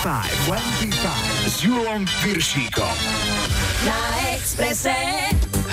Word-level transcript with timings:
25 0.00 0.96
s 1.44 1.60
Julom 1.60 2.08
Piršíkom. 2.24 2.96
Na 3.84 4.00
Exprese. 4.32 4.96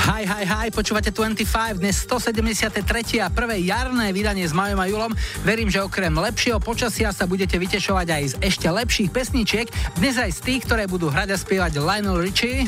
Hi, 0.04 0.28
hi, 0.28 0.44
hi, 0.44 0.68
počúvate 0.68 1.16
25, 1.16 1.80
dnes 1.80 2.04
173. 2.04 3.24
a 3.24 3.32
prvé 3.32 3.64
jarné 3.64 4.12
vydanie 4.12 4.44
s 4.44 4.52
Majom 4.52 4.84
a 4.84 4.88
Julom. 4.92 5.16
Verím, 5.48 5.72
že 5.72 5.80
okrem 5.80 6.12
lepšieho 6.12 6.60
počasia 6.60 7.16
sa 7.16 7.24
budete 7.24 7.56
vytešovať 7.56 8.08
aj 8.12 8.24
z 8.28 8.34
ešte 8.44 8.68
lepších 8.68 9.16
pesničiek, 9.16 9.72
dnes 9.96 10.20
aj 10.20 10.36
z 10.36 10.40
tých, 10.44 10.62
ktoré 10.68 10.92
budú 10.92 11.08
hrať 11.08 11.32
a 11.32 11.38
spievať 11.40 11.80
Lionel 11.80 12.20
Richie. 12.20 12.68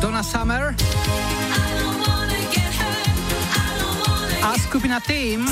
Donna 0.00 0.24
Summer 0.24 0.72
a 4.50 4.58
skupina 4.58 4.98
Team. 4.98 5.46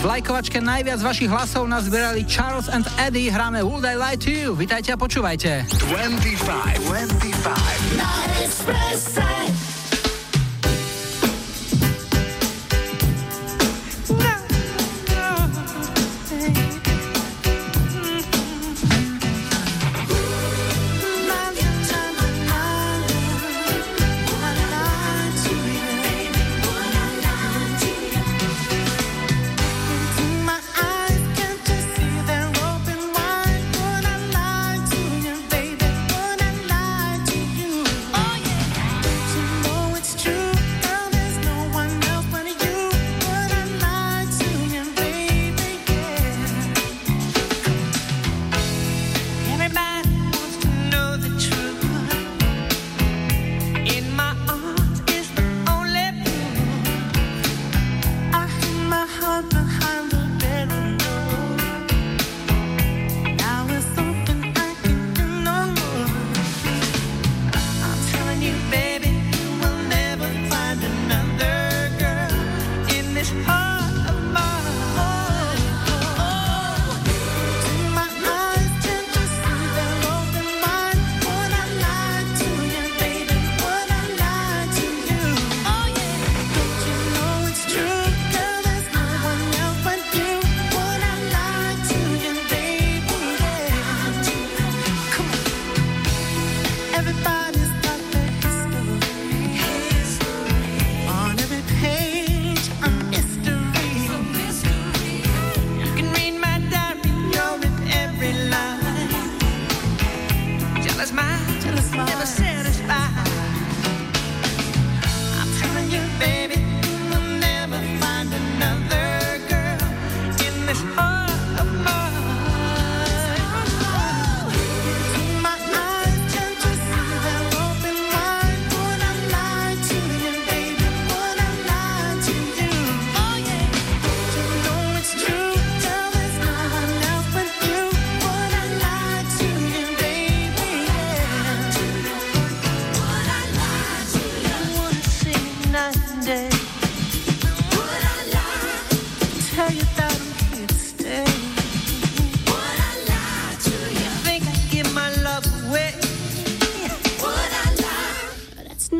V 0.00 0.04
lajkovačke 0.04 0.60
najviac 0.60 1.00
vašich 1.00 1.28
hlasov 1.28 1.68
nazbierali 1.68 2.24
Charles 2.28 2.68
and 2.68 2.84
Eddie, 3.00 3.32
hráme 3.32 3.64
Would 3.64 3.84
I 3.84 3.96
Lie 3.96 4.16
to 4.20 4.28
You. 4.28 4.52
Vítajte 4.52 4.92
a 4.92 4.96
počúvajte. 5.00 5.64
25, 5.88 6.84
25. 6.84 9.59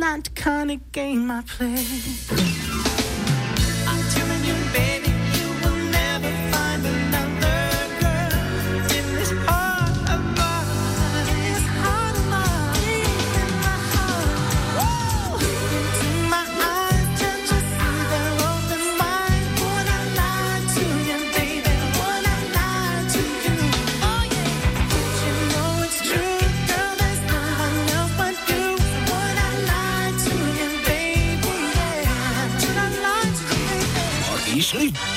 not 0.01 0.25
the 0.25 0.31
kind 0.31 0.71
of 0.71 0.93
game 0.93 1.31
I 1.31 1.43
play. 1.43 1.85
I'm 3.87 4.03
telling 4.11 4.45
you, 4.47 4.55
baby. 4.73 4.90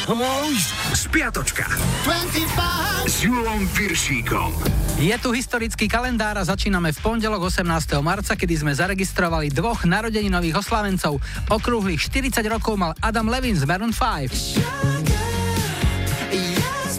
Na 0.03 0.28
Exprese. 3.08 4.19
Je 5.00 5.16
tu 5.16 5.31
historický 5.31 5.88
kalendár 5.88 6.36
a 6.36 6.44
začíname 6.44 6.91
v 6.91 7.00
pondelok 7.00 7.47
18. 7.47 8.03
marca, 8.03 8.36
kedy 8.36 8.68
sme 8.68 8.75
zaregistrovali 8.75 9.47
dvoch 9.56 9.88
narodeninových 9.88 10.59
oslavencov. 10.59 11.24
Okrúhlych 11.47 12.03
40 12.03 12.36
rokov 12.52 12.75
mal 12.75 12.92
Adam 13.00 13.31
Levin 13.31 13.56
z 13.56 13.63
Maroon 13.63 13.96
5. 13.96 14.59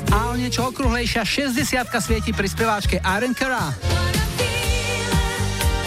A 0.09 0.33
o 0.33 0.35
niečo 0.41 0.65
okrúhlejšia 0.73 1.29
60 1.29 1.61
svieti 2.01 2.33
pri 2.33 2.49
speváčke 2.49 3.05
Aaron 3.05 3.37
Kara. 3.37 3.69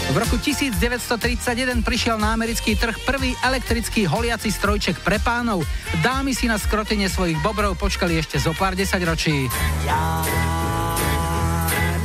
V 0.08 0.16
roku 0.16 0.40
1931 0.40 1.84
prišiel 1.84 2.16
na 2.16 2.32
americký 2.32 2.72
trh 2.80 2.96
prvý 3.04 3.36
elektrický 3.44 4.08
holiaci 4.08 4.48
strojček 4.48 5.04
pre 5.04 5.20
pánov. 5.20 5.68
Dámy 6.00 6.32
si 6.32 6.48
na 6.48 6.56
skrotenie 6.56 7.12
svojich 7.12 7.36
bobrov 7.44 7.76
počkali 7.76 8.16
ešte 8.16 8.40
zo 8.40 8.56
pár 8.56 8.72
desaťročí. 8.72 9.52
Ja 9.84 10.24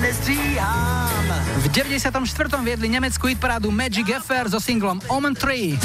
nestříhám. 0.03 1.25
V 1.63 1.65
94. 1.71 2.27
viedli 2.59 2.91
nemeckú 2.91 3.31
hitparádu 3.31 3.71
Magic 3.71 4.11
Affair 4.11 4.51
so 4.51 4.59
singlom 4.59 4.99
Omen 5.07 5.31
3. 5.31 5.79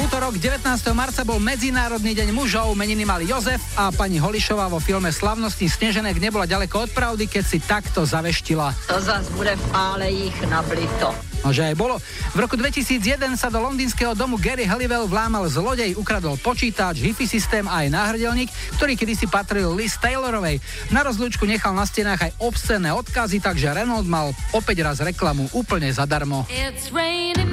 Útorok 0.00 0.40
19. 0.40 0.64
marca 0.96 1.28
bol 1.28 1.36
Medzinárodný 1.36 2.16
deň 2.16 2.32
mužov, 2.32 2.72
meniny 2.72 3.04
mali 3.04 3.28
Jozef 3.28 3.60
a 3.76 3.92
pani 3.92 4.16
Holišová 4.16 4.72
vo 4.72 4.80
filme 4.80 5.12
Slavnostní 5.12 5.68
sneženek 5.68 6.16
nebola 6.16 6.48
ďaleko 6.48 6.88
od 6.88 6.90
pravdy, 6.96 7.28
keď 7.28 7.44
si 7.44 7.60
takto 7.60 8.08
zaveštila. 8.08 8.72
To 8.88 8.96
zas 8.96 9.28
bude 9.36 9.52
v 9.52 9.64
ich 10.08 10.32
na 10.48 10.64
blito. 10.64 11.12
A 11.44 11.52
že 11.52 11.68
aj 11.68 11.76
bolo. 11.76 12.00
V 12.32 12.38
roku 12.40 12.56
2001 12.56 13.36
sa 13.36 13.52
do 13.52 13.60
londýnskeho 13.60 14.16
domu 14.16 14.40
Gary 14.40 14.64
Halliwell 14.64 15.04
vlámal 15.04 15.44
zlodej, 15.52 15.92
ukradol 15.92 16.40
počítač, 16.40 17.04
hifi 17.04 17.28
systém 17.28 17.68
a 17.68 17.84
aj 17.84 17.92
náhrdelník, 17.92 18.48
ktorý 18.80 18.96
kedysi 18.96 19.28
patril 19.28 19.76
Liz 19.76 20.00
Taylorovej. 20.00 20.64
Na 20.96 21.04
rozlúčku 21.04 21.44
nechal 21.44 21.76
na 21.76 21.84
stenách 21.84 22.24
aj 22.24 22.32
obscené 22.40 22.88
odkazy, 22.88 23.44
takže 23.44 23.68
Renault 23.76 24.08
mal 24.08 24.32
opäť 24.56 24.80
raz 24.80 24.96
reklamu 25.04 25.44
úplne 25.52 25.92
zadarmo. 25.92 26.48
It's 26.48 26.88
raining 26.88 27.52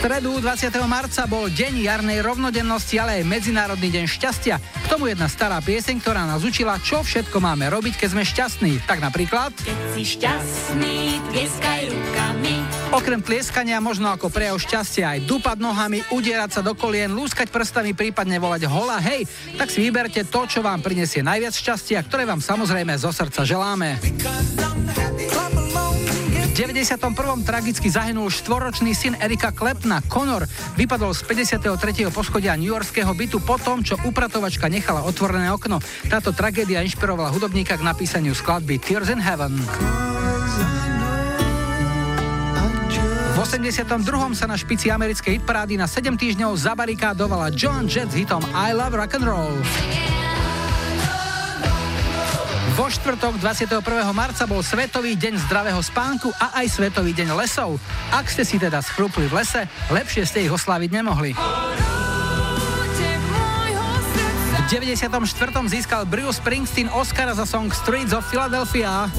stredu 0.00 0.40
20. 0.40 0.72
marca 0.88 1.28
bol 1.28 1.52
deň 1.52 1.84
jarnej 1.84 2.24
rovnodennosti, 2.24 2.96
ale 2.96 3.20
aj 3.20 3.28
Medzinárodný 3.28 3.92
deň 3.92 4.08
šťastia. 4.08 4.56
K 4.56 4.86
tomu 4.88 5.12
jedna 5.12 5.28
stará 5.28 5.60
pieseň, 5.60 6.00
ktorá 6.00 6.24
nás 6.24 6.40
učila, 6.40 6.80
čo 6.80 7.04
všetko 7.04 7.36
máme 7.36 7.68
robiť, 7.68 8.00
keď 8.00 8.08
sme 8.16 8.24
šťastní. 8.24 8.80
Tak 8.88 9.04
napríklad... 9.04 9.52
Keď 9.60 9.78
si 9.92 10.16
šťastný, 10.16 11.20
tlieskaj 11.28 11.92
rukami. 11.92 12.56
Okrem 12.96 13.20
tlieskania 13.20 13.76
možno 13.84 14.08
ako 14.08 14.32
prejav 14.32 14.56
šťastia 14.56 15.20
aj 15.20 15.28
dupať 15.28 15.60
nohami, 15.60 16.00
udierať 16.08 16.50
sa 16.56 16.60
do 16.64 16.72
kolien, 16.72 17.12
lúskať 17.12 17.52
prstami, 17.52 17.92
prípadne 17.92 18.40
volať 18.40 18.72
hola 18.72 18.96
hej, 19.04 19.28
tak 19.60 19.68
si 19.68 19.84
vyberte 19.84 20.24
to, 20.24 20.48
čo 20.48 20.64
vám 20.64 20.80
prinesie 20.80 21.20
najviac 21.20 21.52
šťastia, 21.52 22.00
ktoré 22.08 22.24
vám 22.24 22.40
samozrejme 22.40 22.96
zo 22.96 23.12
srdca 23.12 23.44
želáme. 23.44 24.00
91. 26.50 27.46
tragicky 27.46 27.86
zahynul 27.86 28.26
štvoročný 28.26 28.90
syn 28.90 29.14
Erika 29.22 29.54
Klepna, 29.54 30.02
Conor. 30.10 30.50
Vypadol 30.74 31.14
z 31.14 31.22
53. 31.22 32.10
poschodia 32.10 32.58
New 32.58 32.74
Yorkského 32.74 33.14
bytu 33.14 33.38
po 33.38 33.54
tom, 33.54 33.86
čo 33.86 33.94
upratovačka 34.02 34.66
nechala 34.66 35.06
otvorené 35.06 35.54
okno. 35.54 35.78
Táto 36.10 36.34
tragédia 36.34 36.82
inšpirovala 36.82 37.30
hudobníka 37.30 37.78
k 37.78 37.86
napísaniu 37.86 38.34
skladby 38.34 38.82
Tears 38.82 39.14
in 39.14 39.22
Heaven. 39.22 39.54
V 43.30 43.36
82. 43.38 43.86
sa 44.34 44.50
na 44.50 44.58
špici 44.58 44.90
americkej 44.90 45.40
hitparády 45.40 45.78
na 45.78 45.86
7 45.86 46.18
týždňov 46.18 46.58
zabarikádovala 46.58 47.54
John 47.54 47.86
Jett 47.86 48.10
s 48.10 48.18
hitom 48.18 48.42
I 48.52 48.74
Love 48.74 48.98
Rock 48.98 49.16
and 49.16 49.24
Roll. 49.24 49.54
Vo 52.80 52.88
štvrtok 52.88 53.36
21. 53.44 53.84
marca 54.16 54.48
bol 54.48 54.64
Svetový 54.64 55.12
deň 55.12 55.36
zdravého 55.44 55.84
spánku 55.84 56.32
a 56.40 56.64
aj 56.64 56.80
Svetový 56.80 57.12
deň 57.12 57.36
lesov. 57.36 57.76
Ak 58.08 58.32
ste 58.32 58.40
si 58.40 58.56
teda 58.56 58.80
schrupli 58.80 59.28
v 59.28 59.36
lese, 59.36 59.68
lepšie 59.92 60.24
ste 60.24 60.48
ich 60.48 60.52
osláviť 60.52 60.88
nemohli. 60.88 61.36
V 64.48 64.56
94. 64.72 65.12
získal 65.68 66.08
Bruce 66.08 66.40
Springsteen 66.40 66.88
Oscara 66.96 67.36
za 67.36 67.44
song 67.44 67.68
Streets 67.68 68.16
of 68.16 68.24
Philadelphia. 68.32 69.12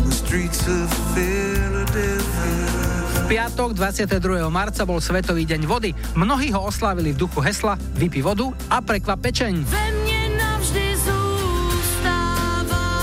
V 3.14 3.20
piatok 3.30 3.78
22. 3.78 4.50
marca 4.50 4.90
bol 4.90 4.98
Svetový 4.98 5.46
deň 5.46 5.62
vody. 5.70 5.94
Mnohí 6.18 6.50
ho 6.50 6.66
oslávili 6.66 7.14
v 7.14 7.30
duchu 7.30 7.38
hesla 7.46 7.78
Vypi 7.94 8.26
vodu 8.26 8.50
a 8.74 8.82
prekvap 8.82 9.22
pečeň. 9.22 10.21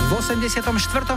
V 0.08 0.16
84. 0.16 0.64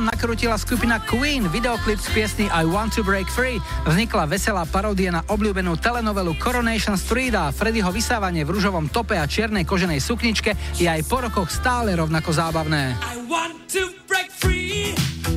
nakrutila 0.04 0.60
skupina 0.60 1.00
Queen 1.00 1.48
videoklip 1.48 1.96
z 1.96 2.12
piesny 2.12 2.46
I 2.52 2.68
Want 2.68 2.92
to 3.00 3.08
Break 3.08 3.32
Free. 3.32 3.64
Vznikla 3.88 4.28
veselá 4.28 4.68
paródia 4.68 5.16
na 5.16 5.24
obľúbenú 5.32 5.80
telenovelu 5.80 6.36
Coronation 6.36 7.00
Street 7.00 7.32
a 7.32 7.56
Freddyho 7.56 7.88
vysávanie 7.88 8.44
v 8.44 8.52
rúžovom 8.52 8.92
tope 8.92 9.16
a 9.16 9.24
čiernej 9.24 9.64
koženej 9.64 10.04
sukničke 10.04 10.76
je 10.76 10.92
aj 10.92 11.08
po 11.08 11.24
rokoch 11.24 11.48
stále 11.48 11.96
rovnako 11.96 12.36
zábavné. 12.36 13.00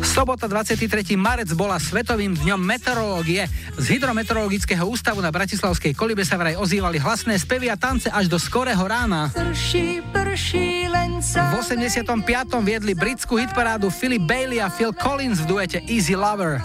Sobota 0.03 0.51
23. 0.51 1.15
marec 1.15 1.51
bola 1.55 1.79
Svetovým 1.79 2.35
dňom 2.35 2.59
meteorológie. 2.59 3.47
Z 3.79 3.87
Hydrometeorologického 3.87 4.83
ústavu 4.83 5.23
na 5.23 5.31
Bratislavskej 5.31 5.95
kolibe 5.95 6.27
sa 6.27 6.35
vraj 6.43 6.59
ozývali 6.59 6.99
hlasné 6.99 7.39
spevy 7.39 7.71
a 7.71 7.79
tance 7.79 8.11
až 8.11 8.27
do 8.27 8.39
skorého 8.39 8.83
rána. 8.83 9.31
Prší, 9.31 10.03
prší, 10.11 10.91
v 11.33 11.53
85. 11.57 12.13
viedli 12.61 12.93
britskú 12.93 13.41
hitparádu 13.41 13.89
Philip 13.89 14.21
Bailey 14.21 14.61
a 14.61 14.69
Phil 14.69 14.93
Collins 14.93 15.41
v 15.41 15.47
duete 15.49 15.79
Easy 15.89 16.13
Lover. 16.13 16.61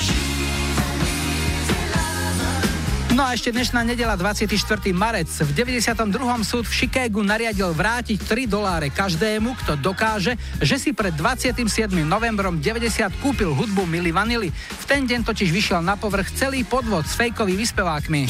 No 3.16 3.28
a 3.28 3.36
ešte 3.36 3.52
dnešná 3.52 3.84
nedela 3.84 4.16
24. 4.16 4.48
marec. 4.96 5.28
V 5.28 5.52
92. 5.52 6.08
súd 6.44 6.64
v 6.68 6.74
Chicagu 6.76 7.20
nariadil 7.20 7.72
vrátiť 7.72 8.20
3 8.24 8.48
doláre 8.48 8.88
každému, 8.92 9.60
kto 9.64 9.76
dokáže, 9.80 10.40
že 10.64 10.76
si 10.80 10.96
pred 10.96 11.12
27. 11.16 11.60
novembrom 12.04 12.60
90 12.60 13.12
kúpil 13.20 13.52
hudbu 13.52 13.84
Milly 13.88 14.12
Vanilly. 14.12 14.52
V 14.52 14.84
ten 14.88 15.04
deň 15.04 15.28
totiž 15.28 15.52
vyšiel 15.52 15.84
na 15.84 16.00
povrch 16.00 16.32
celý 16.36 16.64
podvod 16.64 17.08
s 17.08 17.16
fejkovými 17.16 17.66
spevákmi. 17.68 18.22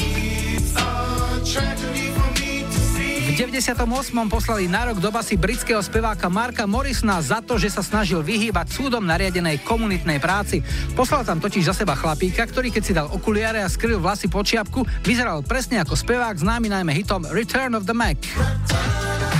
98. 3.40 3.88
poslali 4.28 4.68
na 4.68 4.84
rok 4.84 5.00
do 5.00 5.08
basy 5.08 5.40
britského 5.40 5.80
speváka 5.80 6.28
Marka 6.28 6.68
Morrisona 6.68 7.24
za 7.24 7.40
to, 7.40 7.56
že 7.56 7.72
sa 7.72 7.80
snažil 7.80 8.20
vyhýbať 8.20 8.68
súdom 8.68 9.00
nariadenej 9.00 9.64
komunitnej 9.64 10.20
práci. 10.20 10.60
Poslal 10.92 11.24
tam 11.24 11.40
totiž 11.40 11.72
za 11.72 11.72
seba 11.72 11.96
chlapíka, 11.96 12.44
ktorý 12.44 12.68
keď 12.68 12.82
si 12.84 12.92
dal 12.92 13.08
okuliare 13.08 13.64
a 13.64 13.72
skryl 13.72 13.96
vlasy 13.96 14.28
pod 14.28 14.44
čiapku, 14.44 14.84
vyzeral 15.08 15.40
presne 15.40 15.80
ako 15.80 15.96
spevák 15.96 16.36
známy 16.36 16.68
najmä 16.68 16.92
hitom 16.92 17.24
Return 17.32 17.72
of 17.80 17.88
the 17.88 17.96
Mac. 17.96 18.20
No 18.36 19.39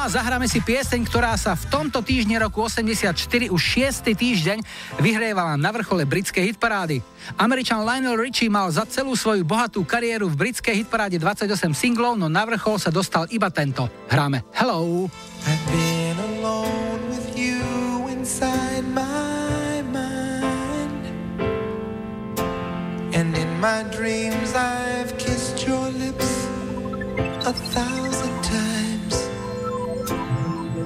a 0.00 0.08
zahráme 0.08 0.48
si 0.48 0.64
pieseň, 0.64 1.04
ktorá 1.12 1.36
sa 1.36 1.52
v 1.52 1.68
tomto 1.68 2.00
týždni 2.00 2.40
roku 2.40 2.64
84 2.64 3.12
už 3.52 3.60
6. 3.60 4.16
týždeň 4.16 4.58
vyhrievala 4.96 5.60
na 5.60 5.68
vrchole 5.68 6.08
britskej 6.08 6.56
hitparády. 6.56 7.04
Američan 7.36 7.84
Lionel 7.84 8.16
Richie 8.16 8.48
mal 8.48 8.72
za 8.72 8.88
celú 8.88 9.12
svoju 9.12 9.44
bohatú 9.44 9.84
kariéru 9.84 10.32
v 10.32 10.48
britskej 10.48 10.80
hitparáde 10.80 11.20
28 11.20 11.76
singlov, 11.76 12.16
no 12.16 12.32
na 12.32 12.48
vrchol 12.48 12.80
sa 12.80 12.88
dostal 12.88 13.28
iba 13.28 13.52
tento. 13.52 13.92
Hráme 14.08 14.40
Hello. 14.56 15.04
A 27.40 27.52
thousand 27.52 28.49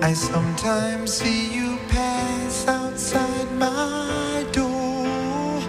I 0.04 0.12
sometimes 0.12 1.14
see 1.14 1.54
you 1.54 1.78
pass 1.88 2.68
outside 2.68 3.50
my 3.52 4.46
door. 4.52 5.62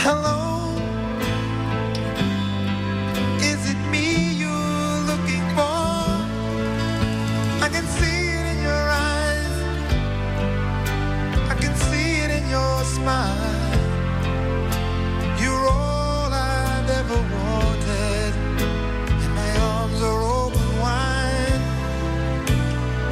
Hello, 0.00 0.74
is 3.42 3.62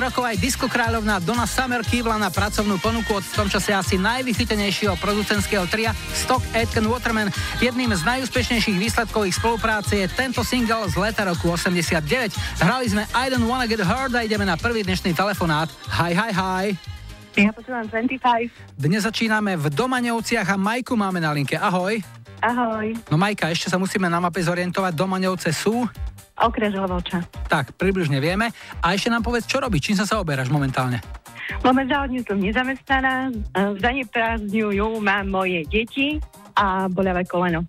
Rokov 0.00 0.24
aj 0.24 0.36
disco 0.36 0.66
kráľovná 0.68 1.18
Donna 1.22 1.48
Summer 1.48 1.80
kývla 1.80 2.20
na 2.20 2.28
pracovnú 2.28 2.76
ponuku 2.82 3.16
od 3.16 3.24
v 3.24 3.34
tom 3.38 3.48
čase 3.48 3.72
asi 3.72 3.96
najvychytenejšieho 3.96 4.98
producentského 5.00 5.64
tria 5.70 5.96
Stock 6.12 6.44
Aitken 6.52 6.84
Waterman. 6.84 7.32
Jedným 7.58 7.94
z 7.96 8.02
najúspešnejších 8.04 8.76
výsledkov 8.76 9.24
ich 9.28 9.36
spolupráce 9.36 10.00
je 10.00 10.06
tento 10.12 10.44
single 10.44 10.88
z 10.88 10.96
leta 11.00 11.24
roku 11.28 11.48
89. 11.48 12.00
Hrali 12.60 12.86
sme 12.88 13.04
I 13.14 13.30
Don't 13.32 13.46
Wanna 13.48 13.64
Get 13.64 13.84
Hurt 13.84 14.12
a 14.12 14.24
ideme 14.24 14.44
na 14.44 14.60
prvý 14.60 14.84
dnešný 14.84 15.16
telefonát. 15.16 15.72
Hi, 15.92 16.12
hi, 16.12 16.30
hi. 16.32 16.66
Ja 17.36 17.52
počúvam 17.52 17.84
25. 17.84 18.80
Dnes 18.80 19.04
začíname 19.04 19.60
v 19.60 19.68
Domaňovciach 19.68 20.48
a 20.50 20.56
Majku 20.56 20.96
máme 20.96 21.20
na 21.20 21.36
linke. 21.36 21.60
Ahoj. 21.60 22.00
Ahoj. 22.40 22.96
No 23.12 23.20
Majka, 23.20 23.52
ešte 23.52 23.68
sa 23.68 23.76
musíme 23.76 24.08
na 24.08 24.24
mape 24.24 24.40
zorientovať. 24.40 24.96
Domaňovce 24.96 25.52
sú? 25.52 25.84
Okres 26.36 26.72
Hlavoča. 26.72 27.35
Tak, 27.46 27.78
približne 27.78 28.18
vieme. 28.18 28.50
A 28.82 28.94
ešte 28.94 29.10
nám 29.10 29.22
povedz, 29.22 29.46
čo 29.46 29.62
robíš, 29.62 29.90
čím 29.90 29.96
sa 29.98 30.06
zaoberáš 30.06 30.50
momentálne? 30.50 30.98
Momentálne 31.62 32.18
som 32.26 32.42
nezamestnaná, 32.42 33.30
zaneprázdňujú 33.78 34.98
mám 34.98 35.30
moje 35.30 35.62
deti 35.70 36.18
a 36.58 36.90
bolavé 36.90 37.22
koleno. 37.22 37.62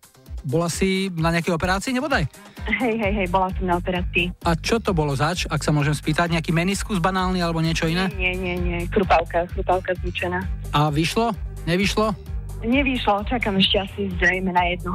Bola 0.47 0.65
si 0.71 1.11
na 1.13 1.29
nejakej 1.29 1.53
operácii, 1.53 1.93
nebodaj? 1.93 2.25
Hej, 2.67 2.95
hej, 2.99 3.13
hej, 3.23 3.27
bola 3.31 3.47
som 3.55 3.63
na 3.63 3.75
operácii. 3.79 4.33
A 4.43 4.57
čo 4.57 4.81
to 4.81 4.91
bolo 4.91 5.15
zač, 5.15 5.47
ak 5.47 5.63
sa 5.63 5.71
môžem 5.71 5.95
spýtať? 5.95 6.35
Nejaký 6.35 6.51
meniskus 6.51 6.99
banálny 6.99 7.39
alebo 7.39 7.63
niečo 7.63 7.87
iné? 7.87 8.11
Nie, 8.15 8.35
nie, 8.35 8.59
nie, 8.59 8.79
chrupavka, 8.91 9.47
chrupavka 9.55 9.95
zničená. 10.03 10.43
A 10.75 10.91
vyšlo? 10.91 11.31
Nevyšlo? 11.63 12.11
Nevyšlo, 12.65 13.25
čakám 13.29 13.61
ešte 13.61 13.77
asi 13.85 14.01
zrejme 14.17 14.49
na 14.49 14.63
jednu. 14.73 14.93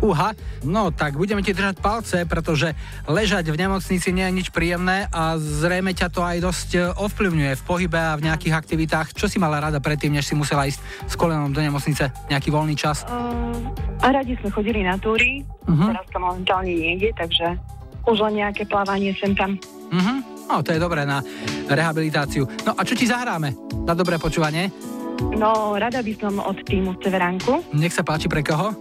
Uha, 0.00 0.32
no 0.64 0.88
tak 0.88 1.20
budeme 1.20 1.44
ti 1.44 1.52
držať 1.52 1.76
palce, 1.84 2.24
pretože 2.24 2.72
ležať 3.04 3.52
v 3.52 3.60
nemocnici 3.60 4.08
nie 4.16 4.24
je 4.24 4.36
nič 4.40 4.48
príjemné 4.48 5.04
a 5.12 5.36
zrejme 5.36 5.92
ťa 5.92 6.08
to 6.08 6.24
aj 6.24 6.40
dosť 6.40 6.68
e, 6.72 6.80
ovplyvňuje 6.96 7.52
v 7.60 7.62
pohybe 7.68 8.00
a 8.00 8.16
v 8.16 8.24
nejakých 8.24 8.56
aktivitách. 8.56 9.12
Čo 9.12 9.28
si 9.28 9.36
mala 9.36 9.60
rada 9.60 9.76
predtým, 9.76 10.16
než 10.16 10.24
si 10.24 10.32
musela 10.32 10.64
ísť 10.64 10.80
s 11.04 11.14
kolenom 11.20 11.52
do 11.52 11.60
nemocnice? 11.60 12.08
Nejaký 12.32 12.48
voľný 12.48 12.80
čas? 12.80 13.04
Uh, 13.04 13.52
a 14.00 14.08
radi 14.08 14.40
sme 14.40 14.48
chodili 14.48 14.80
na 14.80 14.96
túry, 14.96 15.44
uh-huh. 15.68 15.92
teraz 15.92 16.08
to 16.08 16.16
momentálne 16.16 16.72
nejde, 16.72 17.12
takže 17.12 17.60
už 18.08 18.16
len 18.24 18.40
nejaké 18.40 18.64
plávanie 18.64 19.12
sem 19.20 19.36
tam. 19.36 19.60
Uh-huh. 19.92 20.18
No, 20.48 20.64
to 20.64 20.72
je 20.72 20.80
dobré 20.80 21.04
na 21.04 21.20
rehabilitáciu. 21.68 22.48
No 22.64 22.72
a 22.72 22.80
čo 22.88 22.96
ti 22.96 23.04
zahráme? 23.04 23.52
Na 23.84 23.92
dobré 23.92 24.16
počúvanie? 24.16 24.72
No, 25.20 25.76
rada 25.76 26.00
by 26.00 26.12
som 26.16 26.40
od 26.40 26.56
týmu 26.64 26.96
Severánku. 27.00 27.60
Nech 27.76 27.92
sa 27.92 28.00
páči, 28.00 28.26
pre 28.26 28.40
koho? 28.40 28.72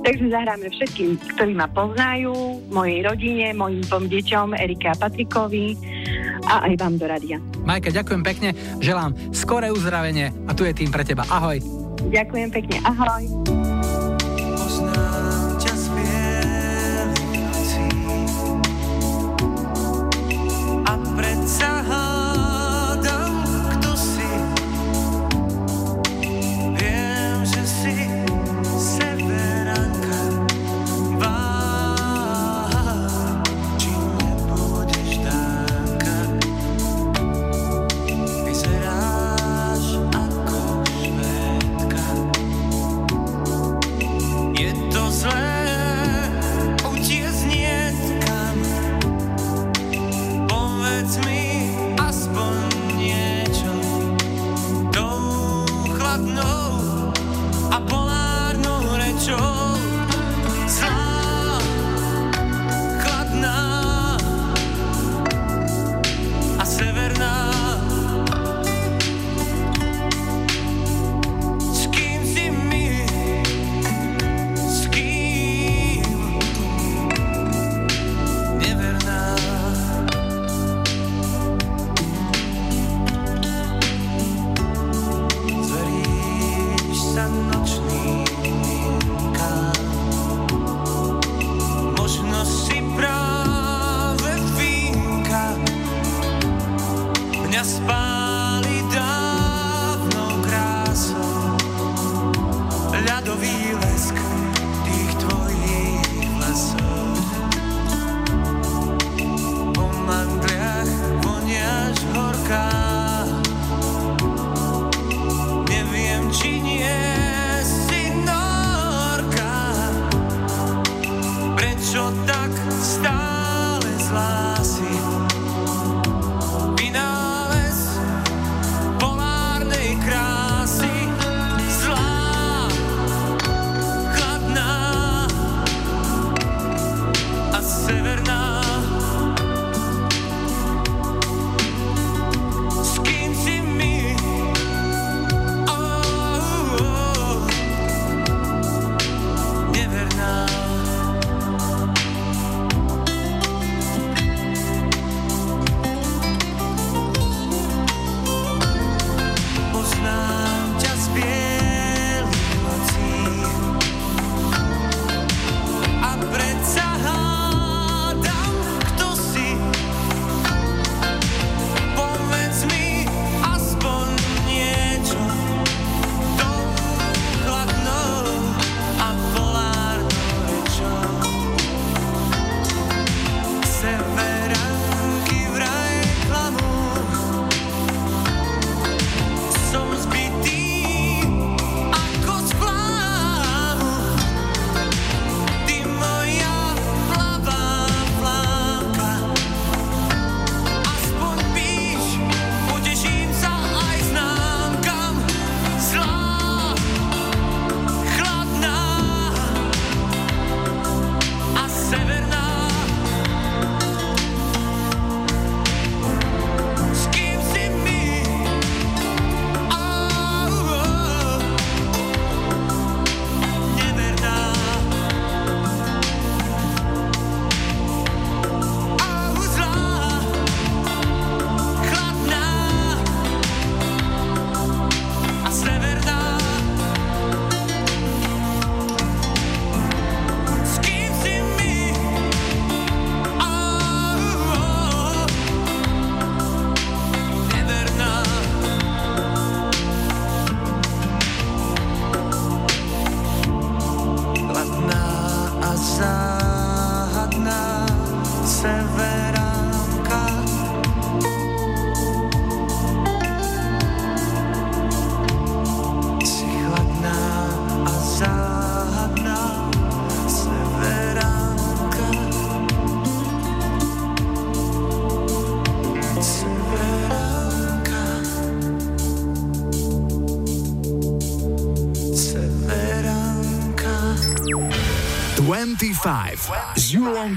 Takže 0.00 0.26
zahráme 0.32 0.66
všetkým, 0.66 1.14
ktorí 1.36 1.52
ma 1.54 1.70
poznajú, 1.70 2.34
mojej 2.74 3.06
rodine, 3.06 3.54
mojim 3.54 3.86
dvom 3.86 4.10
deťom, 4.10 4.58
Erike 4.58 4.90
a 4.90 4.96
Patrikovi 4.98 5.78
a 6.50 6.66
aj 6.66 6.74
vám 6.74 6.98
do 6.98 7.06
radia. 7.06 7.38
Majka, 7.62 7.94
ďakujem 7.94 8.22
pekne, 8.26 8.50
želám 8.82 9.14
skoré 9.30 9.70
uzdravenie 9.70 10.34
a 10.48 10.56
tu 10.58 10.66
je 10.66 10.74
tým 10.74 10.90
pre 10.90 11.06
teba. 11.06 11.22
Ahoj. 11.30 11.62
Ďakujem 12.10 12.48
pekne, 12.50 12.76
ahoj. 12.82 13.22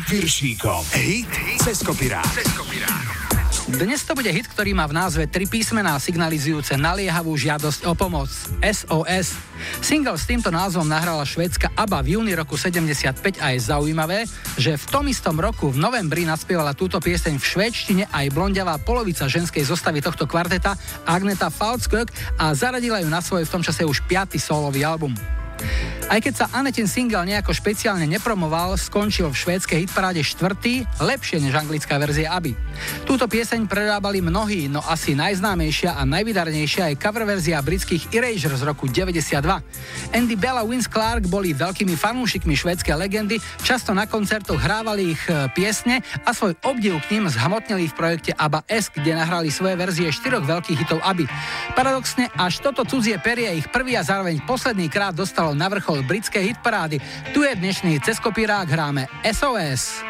Julom 0.03 0.19
Piršíkom. 0.19 0.83
Hit 0.99 1.31
cez 1.63 1.79
kopirát. 1.79 2.27
Dnes 3.71 4.03
to 4.03 4.11
bude 4.11 4.27
hit, 4.27 4.51
ktorý 4.51 4.75
má 4.75 4.83
v 4.83 4.99
názve 4.99 5.23
tri 5.31 5.47
písmená 5.47 5.95
signalizujúce 5.95 6.75
naliehavú 6.75 7.31
žiadosť 7.39 7.87
o 7.87 7.95
pomoc. 7.95 8.27
SOS. 8.59 9.39
Single 9.79 10.19
s 10.19 10.27
týmto 10.27 10.51
názvom 10.51 10.83
nahrala 10.83 11.23
švédska 11.23 11.71
ABBA 11.79 11.99
v 12.03 12.07
júni 12.19 12.33
roku 12.35 12.59
75 12.59 13.39
a 13.39 13.55
je 13.55 13.59
zaujímavé, 13.63 14.27
že 14.59 14.75
v 14.75 14.85
tom 14.91 15.07
istom 15.07 15.39
roku 15.39 15.71
v 15.71 15.79
novembri 15.79 16.27
naspievala 16.27 16.75
túto 16.75 16.99
pieseň 16.99 17.39
v 17.39 17.45
švédštine 17.45 18.03
aj 18.11 18.33
blondiavá 18.35 18.75
polovica 18.83 19.31
ženskej 19.31 19.63
zostavy 19.63 20.03
tohto 20.03 20.27
kvarteta 20.27 20.75
Agneta 21.07 21.47
Falskök 21.47 22.11
a 22.35 22.51
zaradila 22.51 22.99
ju 22.99 23.07
na 23.07 23.23
svoj 23.23 23.47
v 23.47 23.53
tom 23.55 23.63
čase 23.63 23.87
už 23.87 24.03
piaty 24.03 24.35
solový 24.35 24.83
album. 24.83 25.15
Aj 26.13 26.21
keď 26.21 26.45
sa 26.45 26.51
Anetin 26.53 26.85
single 26.85 27.25
nejako 27.25 27.57
špeciálne 27.57 28.05
nepromoval, 28.05 28.77
skončil 28.77 29.33
v 29.33 29.39
švédskej 29.39 29.89
hitparáde 29.89 30.21
štvrtý, 30.21 30.85
lepšie 31.01 31.41
než 31.41 31.57
anglická 31.57 31.97
verzia 31.97 32.29
Aby. 32.37 32.53
Túto 33.13 33.29
pieseň 33.29 33.69
prerábali 33.69 34.25
mnohí, 34.25 34.65
no 34.65 34.81
asi 34.81 35.13
najznámejšia 35.13 35.93
a 35.93 36.01
najvydarnejšia 36.01 36.89
je 36.89 36.95
cover 36.97 37.29
verzia 37.29 37.61
britských 37.61 38.09
Erasure 38.09 38.57
z 38.57 38.65
roku 38.65 38.89
92. 38.89 40.17
Andy 40.17 40.33
Bella 40.33 40.65
Vince 40.65 40.89
Clark 40.89 41.29
boli 41.29 41.53
veľkými 41.53 41.93
fanúšikmi 41.93 42.57
švédskej 42.57 42.97
legendy, 42.97 43.37
často 43.61 43.93
na 43.93 44.09
koncertoch 44.09 44.57
hrávali 44.57 45.13
ich 45.13 45.21
e, 45.29 45.45
piesne 45.53 46.01
a 46.25 46.33
svoj 46.33 46.57
obdiv 46.65 47.05
k 47.05 47.13
ním 47.13 47.29
zhmotnili 47.29 47.85
v 47.85 47.93
projekte 47.93 48.33
ABBA 48.33 48.65
S, 48.65 48.89
kde 48.89 49.13
nahrali 49.13 49.53
svoje 49.53 49.77
verzie 49.77 50.09
štyroch 50.09 50.49
veľkých 50.49 50.81
hitov 50.81 50.97
Aby. 51.05 51.29
Paradoxne, 51.77 52.33
až 52.33 52.65
toto 52.65 52.81
cudzie 52.81 53.21
perie 53.21 53.61
ich 53.61 53.69
prvý 53.69 53.93
a 53.93 54.01
zároveň 54.01 54.41
posledný 54.41 54.89
krát 54.89 55.13
dostalo 55.13 55.53
na 55.53 55.69
vrchol 55.69 56.01
britskej 56.01 56.57
hitparády. 56.57 56.97
Tu 57.29 57.45
je 57.45 57.53
dnešný 57.61 58.01
cez 58.01 58.17
kopírák 58.17 58.65
hráme 58.65 59.05
SOS. 59.21 60.01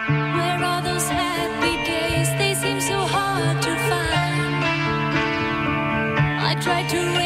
Try 6.63 6.81
to 6.83 7.22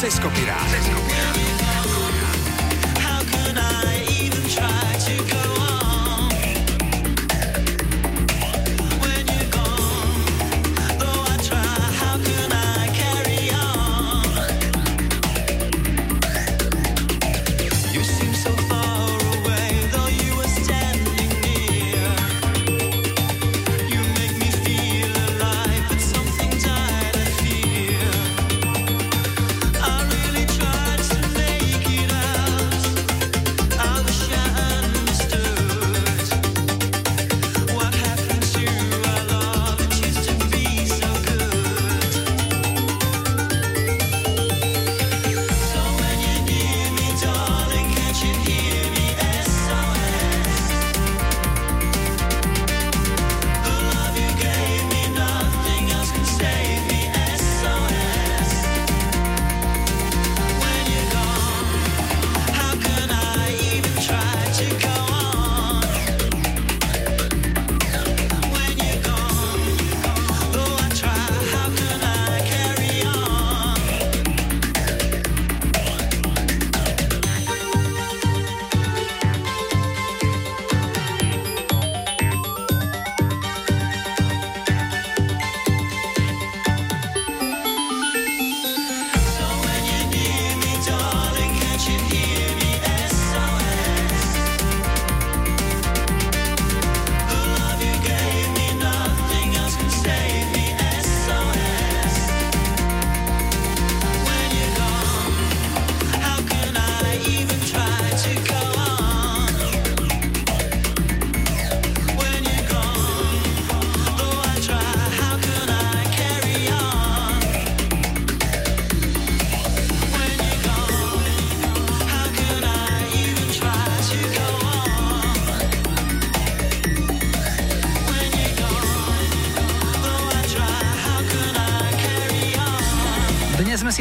Hit 0.00 0.12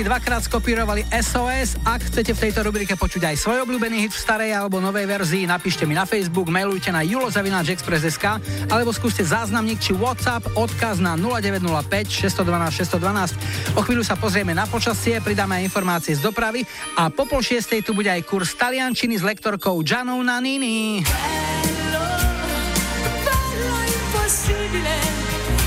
dvakrát 0.07 0.39
skopírovali 0.39 1.03
SOS. 1.11 1.75
Ak 1.83 1.99
chcete 1.99 2.31
v 2.31 2.39
tejto 2.47 2.63
rubrike 2.63 2.95
počuť 2.95 3.27
aj 3.27 3.35
svoj 3.43 3.67
obľúbený 3.67 4.07
hit 4.07 4.15
v 4.15 4.23
starej 4.23 4.51
alebo 4.55 4.79
novej 4.79 5.03
verzii, 5.03 5.43
napíšte 5.43 5.83
mi 5.83 5.99
na 5.99 6.07
Facebook, 6.07 6.47
mailujte 6.47 6.95
na 6.95 7.03
julozavináčexpress.sk 7.03 8.25
alebo 8.71 8.95
skúste 8.95 9.27
záznamník 9.27 9.83
či 9.83 9.91
WhatsApp, 9.91 10.47
odkaz 10.55 11.03
na 11.03 11.19
0905 11.19 12.07
612 12.07 12.87
612. 12.87 13.75
O 13.75 13.83
chvíľu 13.83 14.07
sa 14.07 14.15
pozrieme 14.15 14.55
na 14.55 14.63
počasie, 14.63 15.19
pridáme 15.19 15.59
aj 15.59 15.67
informácie 15.67 16.15
z 16.15 16.23
dopravy 16.23 16.63
a 16.95 17.11
po 17.11 17.27
pol 17.27 17.43
šiestej 17.43 17.83
tu 17.83 17.91
bude 17.91 18.07
aj 18.07 18.23
kurz 18.23 18.55
taliančiny 18.55 19.19
s 19.19 19.27
lektorkou 19.27 19.83
Gianou 19.83 20.23
Nanini. 20.23 21.03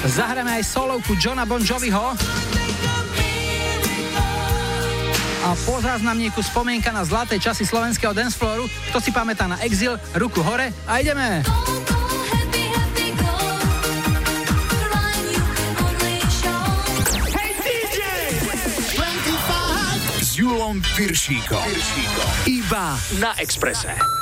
Zahráme 0.00 0.56
aj 0.56 0.64
solovku 0.64 1.12
Johna 1.20 1.44
Bon 1.44 1.60
Joviho 1.60 2.39
a 5.40 5.56
po 5.64 5.80
záznamníku 5.80 6.42
spomienka 6.44 6.92
na 6.92 7.04
zlaté 7.04 7.40
časy 7.40 7.64
slovenského 7.64 8.12
danceflooru. 8.12 8.68
Kto 8.92 8.98
si 9.00 9.08
pamätá 9.08 9.48
na 9.48 9.56
Exil, 9.64 9.96
ruku 10.12 10.44
hore 10.44 10.72
a 10.84 11.00
ideme. 11.00 11.40
Julom 20.40 20.80
Piršíkom. 20.96 21.68
Iba 22.48 22.96
na 23.20 23.36
Exprese. 23.36 24.19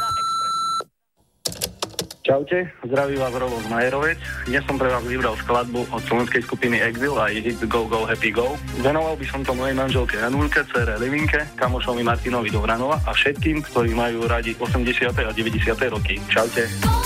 Čaute, 2.28 2.68
zdraví 2.84 3.16
vás 3.16 3.32
Robo 3.32 3.56
Majerovec. 3.72 4.20
Dnes 4.44 4.60
som 4.68 4.76
pre 4.76 4.92
vás 4.92 5.00
vybral 5.00 5.32
skladbu 5.40 5.88
od 5.88 6.02
slovenskej 6.04 6.44
skupiny 6.44 6.76
Exil 6.76 7.16
a 7.16 7.32
hit 7.32 7.56
Go 7.64 7.88
Go 7.88 8.04
Happy 8.04 8.28
Go. 8.28 8.52
Venoval 8.84 9.16
by 9.16 9.24
som 9.24 9.40
to 9.40 9.56
mojej 9.56 9.72
manželke 9.72 10.20
Janulke, 10.20 10.60
cere 10.68 11.00
Livinke, 11.00 11.48
kamošovi 11.56 12.04
Martinovi 12.04 12.52
Dobranova 12.52 13.00
a 13.08 13.16
všetkým, 13.16 13.64
ktorí 13.72 13.96
majú 13.96 14.28
radi 14.28 14.52
80. 14.60 15.08
a 15.08 15.32
90. 15.32 15.72
roky. 15.88 16.20
Čaute. 16.28 16.68
Go! 16.84 16.97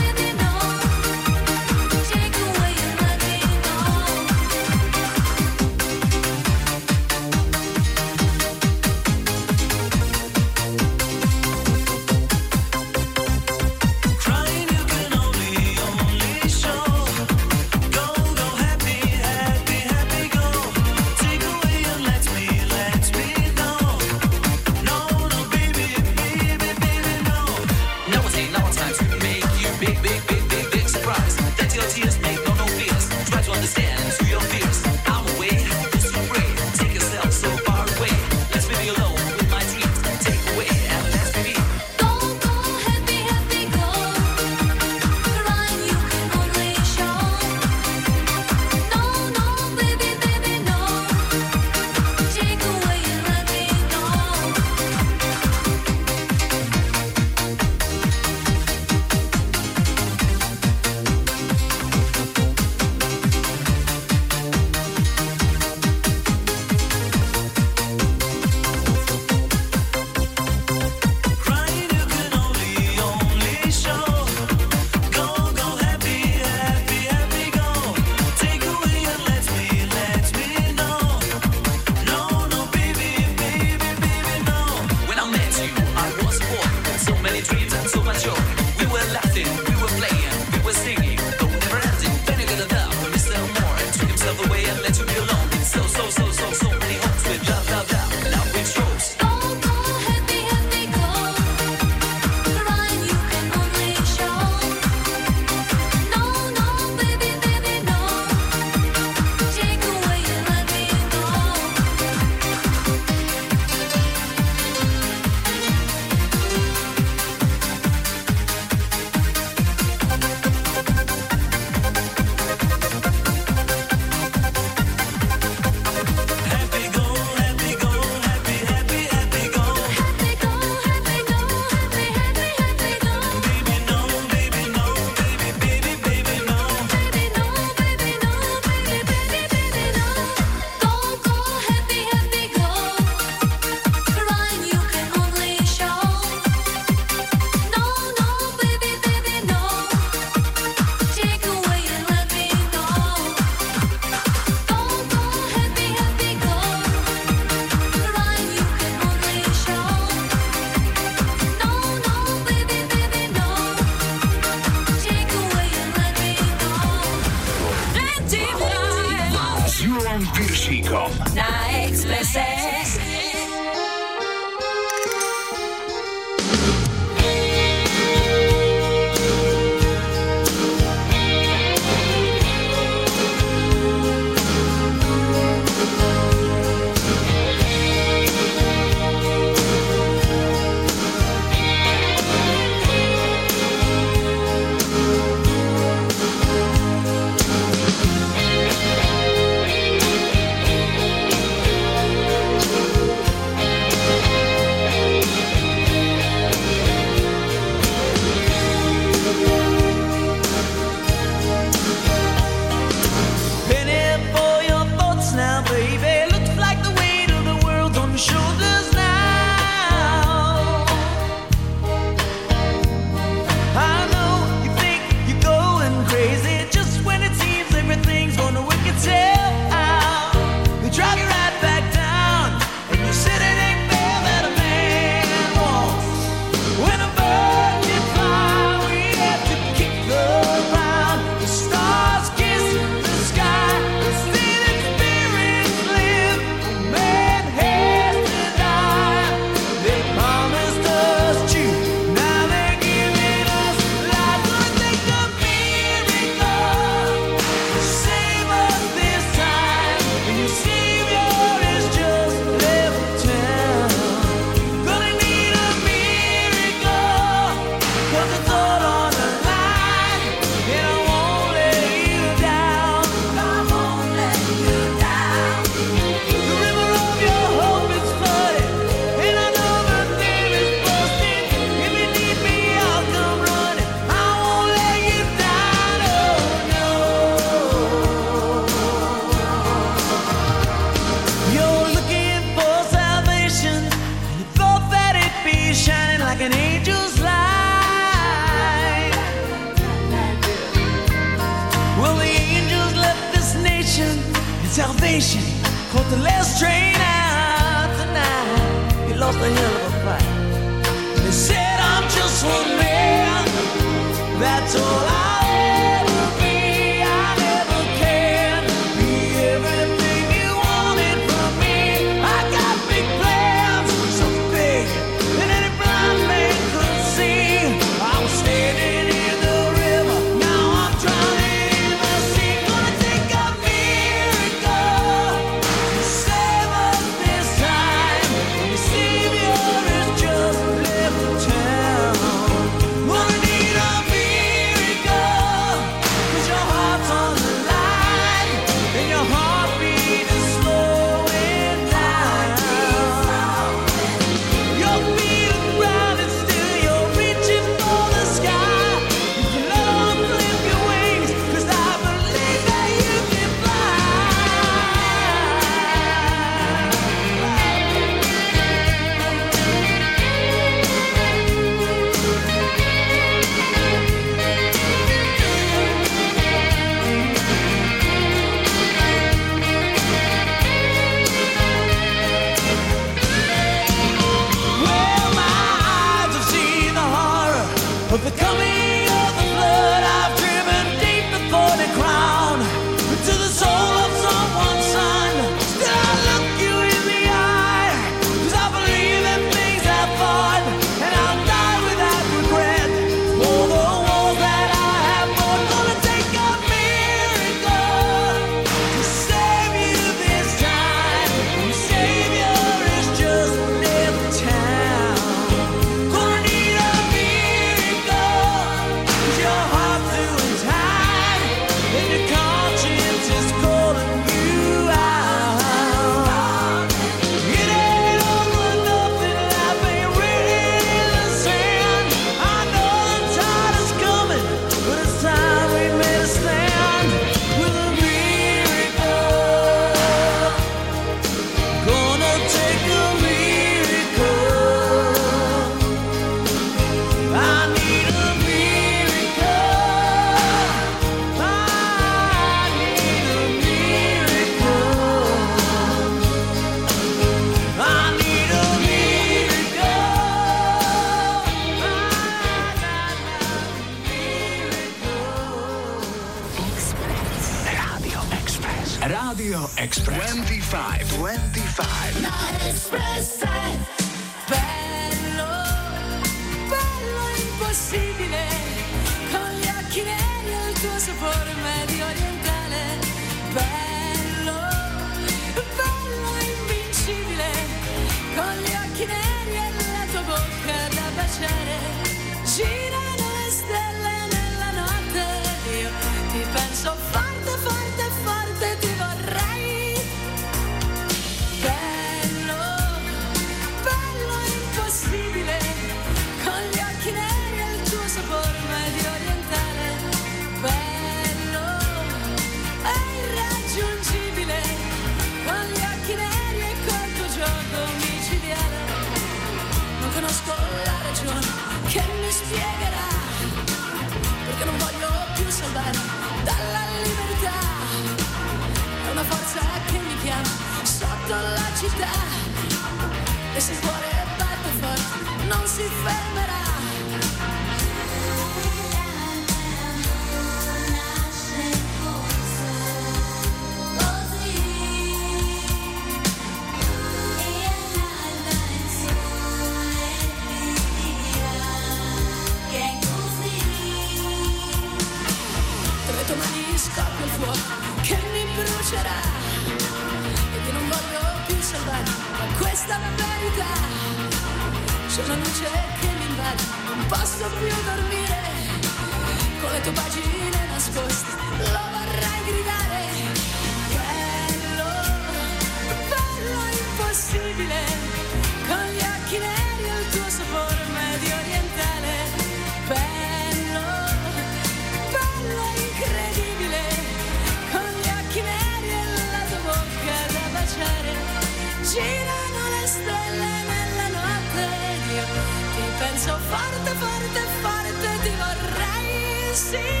see. 599.61 600.00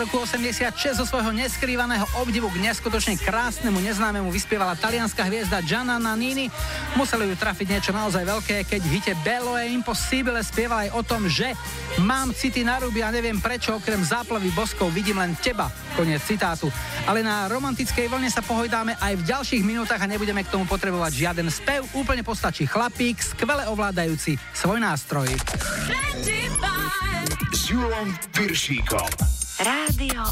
V 0.00 0.08
roku 0.08 0.24
86 0.24 0.96
zo 0.96 1.04
svojho 1.04 1.28
neskrývaného 1.28 2.08
obdivu 2.24 2.48
k 2.48 2.56
neskutočne 2.56 3.20
krásnemu 3.20 3.84
neznámemu 3.84 4.32
vyspievala 4.32 4.72
talianská 4.72 5.28
hviezda 5.28 5.60
Gianna 5.60 6.00
Nannini. 6.00 6.48
Museli 6.96 7.28
ju 7.28 7.36
trafiť 7.36 7.68
niečo 7.68 7.92
naozaj 7.92 8.24
veľké, 8.24 8.64
keď 8.64 8.80
v 8.80 8.92
hite 8.96 9.12
Bello 9.20 9.60
e 9.60 9.68
Impossibile 9.68 10.40
spieval 10.40 10.88
aj 10.88 10.90
o 10.96 11.04
tom, 11.04 11.28
že 11.28 11.52
mám 12.00 12.32
city 12.32 12.64
na 12.64 12.80
ruby 12.80 13.04
a 13.04 13.12
neviem 13.12 13.36
prečo, 13.44 13.76
okrem 13.76 14.00
záplavy 14.00 14.48
boskov 14.56 14.88
vidím 14.88 15.20
len 15.20 15.36
teba. 15.36 15.68
Koniec 15.92 16.24
citátu. 16.24 16.72
Ale 17.04 17.20
na 17.20 17.44
romantickej 17.52 18.08
vlne 18.08 18.32
sa 18.32 18.40
pohojdáme 18.40 18.96
aj 18.96 19.20
v 19.20 19.26
ďalších 19.28 19.60
minútach 19.68 20.00
a 20.00 20.08
nebudeme 20.08 20.40
k 20.40 20.48
tomu 20.48 20.64
potrebovať 20.64 21.12
žiaden 21.12 21.52
spev. 21.52 21.84
Úplne 21.92 22.24
postačí 22.24 22.64
chlapík, 22.64 23.20
skvele 23.20 23.68
ovládajúci 23.68 24.40
svoj 24.56 24.80
nástroj. 24.80 25.28
S 27.52 27.68
Julom 27.68 28.08
Piršíkom. 28.32 29.29
Rádio 29.60 30.24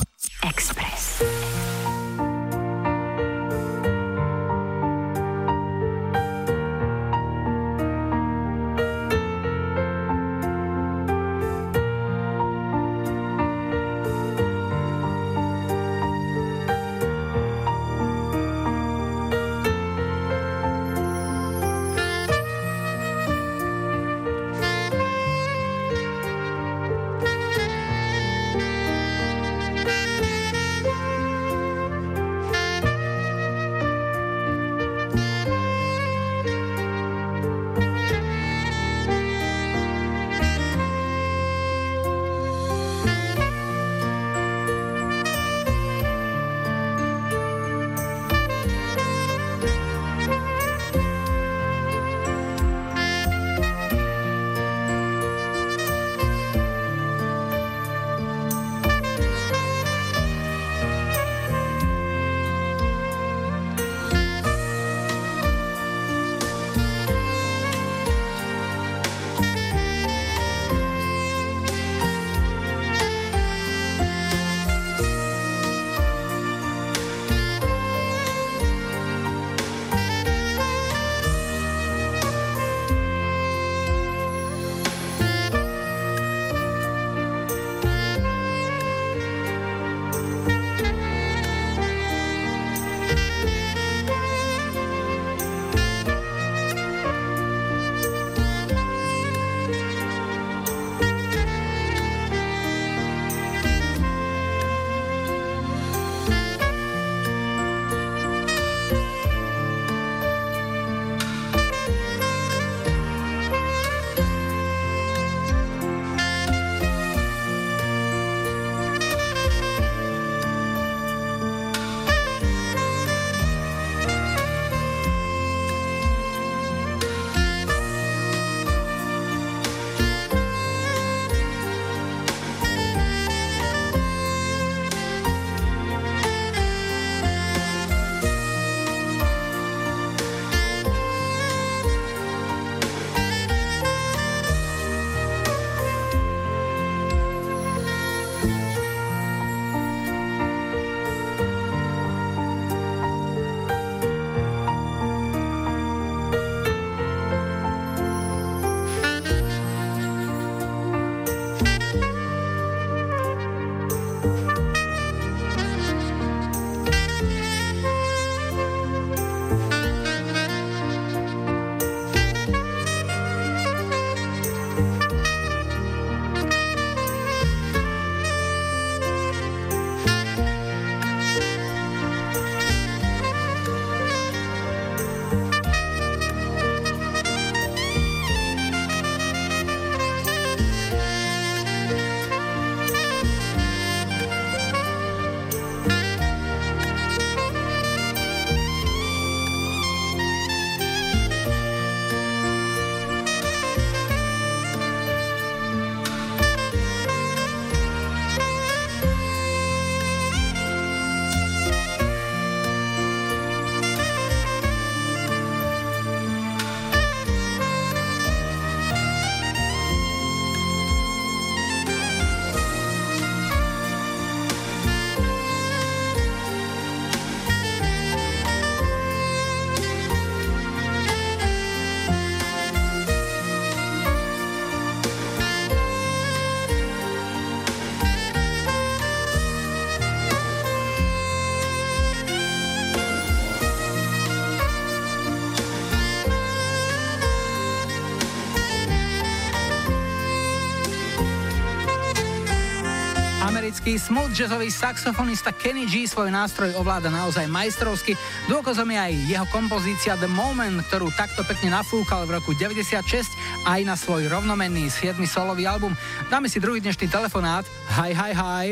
pesničky. 253.89 253.97
Smooth 253.97 254.33
jazzový 254.37 254.69
saxofonista 254.69 255.53
Kenny 255.57 255.89
G 255.89 256.05
svoj 256.05 256.29
nástroj 256.29 256.77
ovláda 256.77 257.09
naozaj 257.09 257.49
majstrovsky. 257.49 258.13
Dôkazom 258.45 258.89
je 258.93 258.99
aj 259.01 259.13
jeho 259.33 259.47
kompozícia 259.49 260.13
The 260.21 260.29
Moment, 260.29 260.85
ktorú 260.89 261.09
takto 261.17 261.41
pekne 261.49 261.73
nafúkal 261.73 262.29
v 262.29 262.37
roku 262.37 262.53
96 262.53 263.25
aj 263.65 263.81
na 263.89 263.97
svoj 263.97 264.29
rovnomenný 264.29 264.93
7. 264.93 265.17
solový 265.25 265.65
album. 265.65 265.97
Dáme 266.29 266.53
si 266.53 266.61
druhý 266.61 266.85
dnešný 266.85 267.09
telefonát. 267.09 267.65
Hi, 267.97 268.13
hi, 268.13 268.33
hi. 268.37 268.67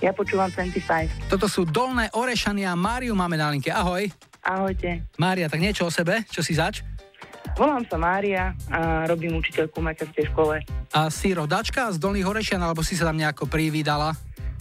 Ja 0.00 0.14
počúvam 0.16 0.48
25. 0.48 1.28
Toto 1.28 1.50
sú 1.50 1.66
Dolné 1.68 2.08
Orešany 2.14 2.64
a 2.64 2.72
Máriu 2.72 3.12
máme 3.12 3.36
na 3.36 3.52
linke. 3.52 3.68
Ahoj. 3.68 4.08
Ahojte. 4.40 5.04
Mária, 5.18 5.50
tak 5.50 5.60
niečo 5.60 5.84
o 5.84 5.92
sebe? 5.92 6.24
Čo 6.30 6.40
si 6.40 6.54
zač? 6.56 6.80
Volám 7.58 7.82
sa 7.90 7.98
Mária 7.98 8.54
a 8.70 9.02
robím 9.10 9.34
učiteľku 9.34 9.82
v 9.82 9.84
materskej 9.90 10.24
škole. 10.30 10.62
A 10.94 11.10
si 11.10 11.34
rodačka 11.34 11.90
z 11.90 11.98
Dolných 11.98 12.28
Orešian, 12.28 12.62
alebo 12.62 12.86
si 12.86 12.94
sa 12.94 13.10
tam 13.10 13.18
nejako 13.18 13.50
privídala? 13.50 14.14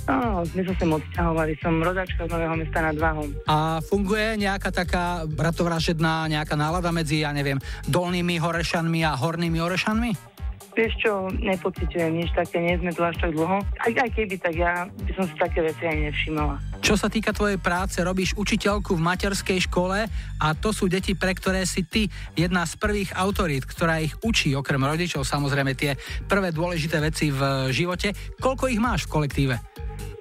No, 0.08 0.39
sme 0.47 0.64
sa 0.64 0.74
sem 0.80 0.88
odsťahovali. 0.88 1.51
Som 1.60 1.84
rodačka 1.84 2.24
z 2.24 2.32
Nového 2.32 2.55
mesta 2.55 2.80
nad 2.80 2.95
Váhom. 2.95 3.28
A 3.51 3.84
funguje 3.84 4.39
nejaká 4.39 4.72
taká 4.72 5.28
bratovražedná 5.28 6.32
nejaká 6.32 6.55
nálada 6.55 6.95
medzi, 6.95 7.28
ja 7.28 7.36
neviem, 7.36 7.60
dolnými 7.91 8.39
Horešanmi 8.39 9.03
a 9.03 9.20
hornými 9.20 9.60
Orešanmi? 9.60 10.37
Vieš 10.78 10.94
čo, 11.02 11.26
nepociťujem 11.34 12.22
nič 12.22 12.30
také, 12.38 12.62
nie 12.62 12.78
sme 12.78 12.94
tu 12.94 13.02
až 13.02 13.18
tak 13.18 13.34
dlho. 13.34 13.66
Aj, 13.82 13.90
aj 13.90 14.10
keby, 14.14 14.38
tak 14.38 14.54
ja 14.54 14.86
by 14.86 15.12
som 15.18 15.26
si 15.26 15.34
také 15.34 15.66
veci 15.66 15.90
aj 15.90 15.98
nevšimala. 16.06 16.56
Čo 16.86 16.94
sa 16.94 17.10
týka 17.10 17.34
tvojej 17.34 17.58
práce, 17.58 17.98
robíš 17.98 18.38
učiteľku 18.38 18.94
v 18.94 19.02
materskej 19.02 19.66
škole 19.66 20.06
a 20.38 20.48
to 20.54 20.70
sú 20.70 20.86
deti, 20.86 21.18
pre 21.18 21.34
ktoré 21.34 21.66
si 21.66 21.82
ty 21.82 22.06
jedna 22.38 22.62
z 22.70 22.78
prvých 22.78 23.10
autorít, 23.18 23.66
ktorá 23.66 24.06
ich 24.06 24.14
učí, 24.22 24.54
okrem 24.54 24.86
rodičov 24.86 25.26
samozrejme 25.26 25.74
tie 25.74 25.98
prvé 26.30 26.54
dôležité 26.54 27.02
veci 27.02 27.34
v 27.34 27.74
živote. 27.74 28.14
Koľko 28.38 28.70
ich 28.70 28.78
máš 28.78 29.10
v 29.10 29.18
kolektíve? 29.18 29.56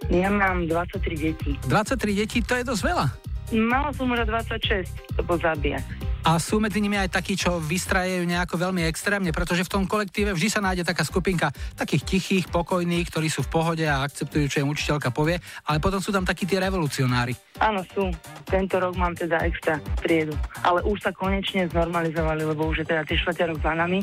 Ja 0.09 0.33
mám 0.33 0.65
23 0.65 1.21
detí. 1.21 1.53
23 1.69 2.01
detí, 2.17 2.41
to 2.41 2.57
je 2.57 2.65
dosť 2.65 2.83
veľa. 2.83 3.36
Mala 3.55 3.95
som 3.95 4.11
už 4.11 4.27
26, 4.27 5.15
to 5.15 5.23
bol 5.23 5.39
zabíjať. 5.39 6.07
A 6.27 6.43
sú 6.43 6.59
medzi 6.59 6.83
nimi 6.83 6.99
aj 6.99 7.15
takí, 7.15 7.39
čo 7.39 7.63
vystrajajú 7.63 8.27
nejako 8.27 8.59
veľmi 8.59 8.83
extrémne, 8.91 9.31
pretože 9.31 9.63
v 9.63 9.71
tom 9.71 9.85
kolektíve 9.87 10.35
vždy 10.35 10.49
sa 10.51 10.59
nájde 10.59 10.83
taká 10.83 11.07
skupinka 11.07 11.55
takých 11.79 12.03
tichých, 12.03 12.51
pokojných, 12.51 13.07
ktorí 13.07 13.31
sú 13.31 13.47
v 13.47 13.53
pohode 13.55 13.87
a 13.87 14.03
akceptujú, 14.03 14.51
čo 14.51 14.59
im 14.67 14.75
učiteľka 14.75 15.15
povie, 15.15 15.39
ale 15.71 15.79
potom 15.79 16.03
sú 16.03 16.11
tam 16.11 16.27
takí 16.27 16.43
tie 16.43 16.59
revolucionári. 16.59 17.31
Áno, 17.63 17.87
sú. 17.95 18.11
Tento 18.43 18.75
rok 18.83 18.99
mám 18.99 19.15
teda 19.15 19.39
extra 19.47 19.79
priedu. 20.03 20.35
Ale 20.67 20.83
už 20.83 20.99
sa 20.99 21.15
konečne 21.15 21.71
znormalizovali, 21.71 22.43
lebo 22.43 22.75
už 22.75 22.83
je 22.83 22.87
teda 22.91 23.07
3 23.07 23.23
čtvrte 23.23 23.43
rok 23.47 23.63
za 23.63 23.79
nami, 23.79 24.03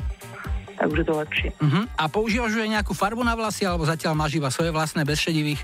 tak 0.80 0.88
už 0.88 1.04
je 1.04 1.08
to 1.12 1.16
lepšie. 1.20 1.50
Uh-huh. 1.60 1.84
A 2.00 2.08
používaš 2.08 2.56
už 2.56 2.64
aj 2.64 2.72
nejakú 2.80 2.96
farbu 2.96 3.20
na 3.20 3.36
vlasy, 3.36 3.68
alebo 3.68 3.84
zatiaľ 3.84 4.16
máš 4.16 4.40
iba 4.40 4.48
svoje 4.48 4.72
vlastné 4.72 5.04
bez 5.04 5.20
šedivých? 5.20 5.60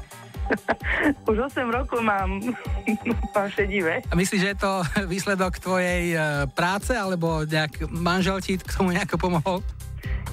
Už 1.29 1.37
8 1.51 1.69
rokov 1.69 2.01
mám, 2.01 2.41
mám 3.35 3.47
šedivé. 3.53 4.01
A 4.09 4.13
myslíš, 4.15 4.41
že 4.41 4.51
je 4.55 4.59
to 4.59 4.71
výsledok 5.13 5.59
tvojej 5.61 6.15
e, 6.15 6.17
práce, 6.51 6.93
alebo 6.93 7.45
nejak 7.45 7.89
manžel 7.89 8.41
ti 8.41 8.57
k 8.57 8.71
tomu 8.73 8.91
nejako 8.93 9.17
pomohol? 9.17 9.59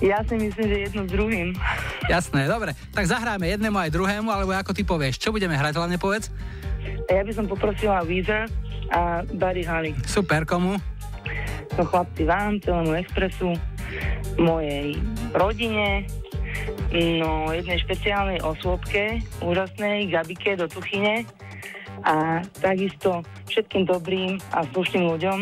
Ja 0.05 0.21
si 0.29 0.37
myslím, 0.37 0.67
že 0.69 0.77
jedno 0.89 1.03
s 1.09 1.11
druhým. 1.12 1.57
Jasné, 2.05 2.45
dobre. 2.45 2.77
Tak 2.93 3.09
zahráme 3.09 3.49
jednému 3.49 3.81
aj 3.81 3.95
druhému, 3.97 4.29
alebo 4.29 4.53
ako 4.53 4.77
ty 4.77 4.85
povieš. 4.85 5.17
Čo 5.17 5.33
budeme 5.33 5.57
hrať, 5.57 5.81
hlavne 5.81 5.97
povedz? 5.97 6.29
Ja 7.09 7.25
by 7.25 7.33
som 7.33 7.49
poprosila 7.49 8.05
Weezer 8.05 8.45
a 8.93 9.25
Buddy 9.25 9.64
Holly. 9.64 9.93
Super, 10.05 10.45
komu? 10.45 10.77
To 11.81 11.83
chlapci 11.85 12.29
vám, 12.29 12.61
celému 12.61 12.93
Expressu, 12.93 13.57
mojej 14.37 15.01
rodine, 15.33 16.05
no 17.21 17.51
jednej 17.53 17.79
špeciálnej 17.83 18.39
osôbke, 18.43 19.21
úžasnej 19.43 20.11
Gabike 20.11 20.57
do 20.57 20.67
Tuchyne 20.71 21.27
a 22.05 22.45
takisto 22.61 23.25
všetkým 23.51 23.89
dobrým 23.89 24.39
a 24.53 24.63
slušným 24.71 25.05
ľuďom, 25.17 25.39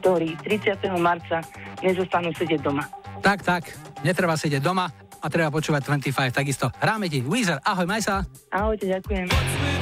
ktorí 0.00 0.34
30. 0.42 0.82
marca 0.98 1.44
nezostanú 1.84 2.32
sedieť 2.34 2.60
doma. 2.64 2.84
Tak, 3.20 3.42
tak. 3.44 3.62
Netreba 4.02 4.38
sedieť 4.38 4.62
doma 4.62 4.88
a 5.20 5.26
treba 5.28 5.50
počúvať 5.50 5.82
25 5.88 6.30
takisto. 6.32 6.66
Hráme 6.78 7.10
ti. 7.10 7.20
Weezer, 7.24 7.58
ahoj, 7.64 7.86
maj 7.88 8.02
sa. 8.04 8.22
Ahojte, 8.52 8.86
ďakujem. 8.86 9.75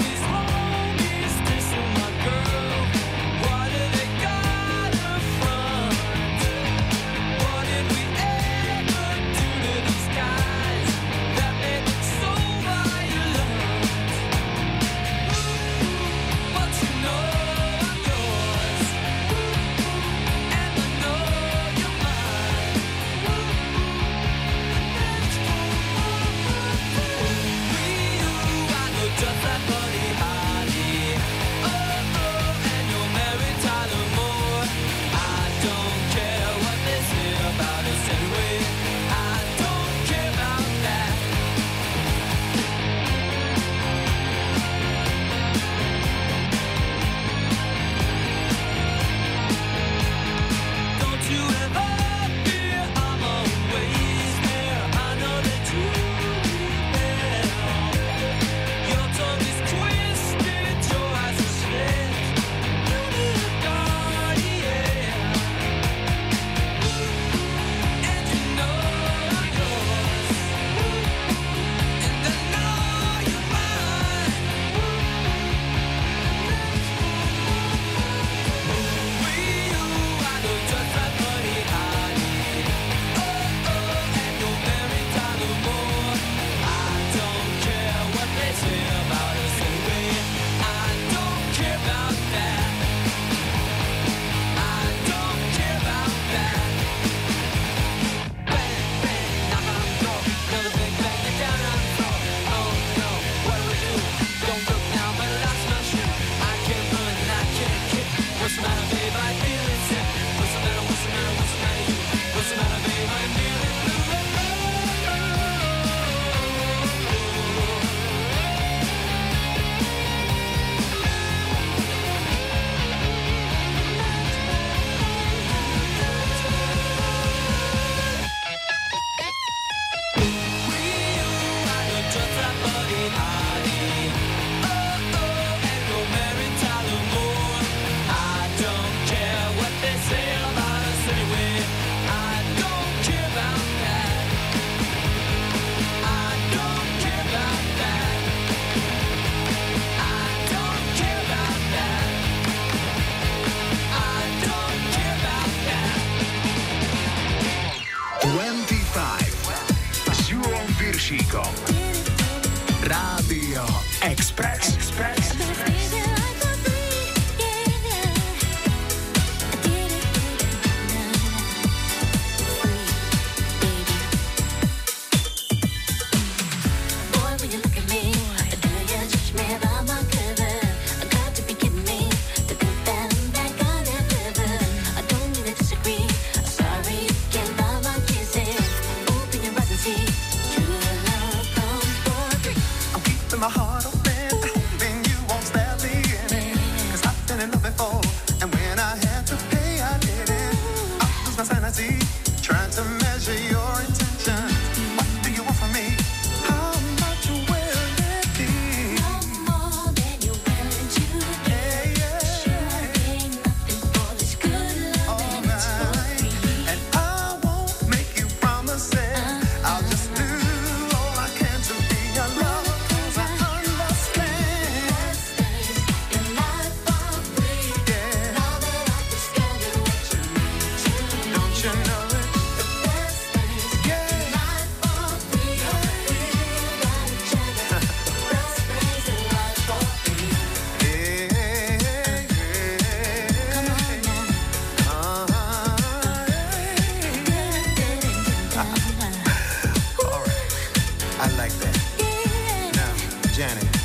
Janet. 253.45 253.84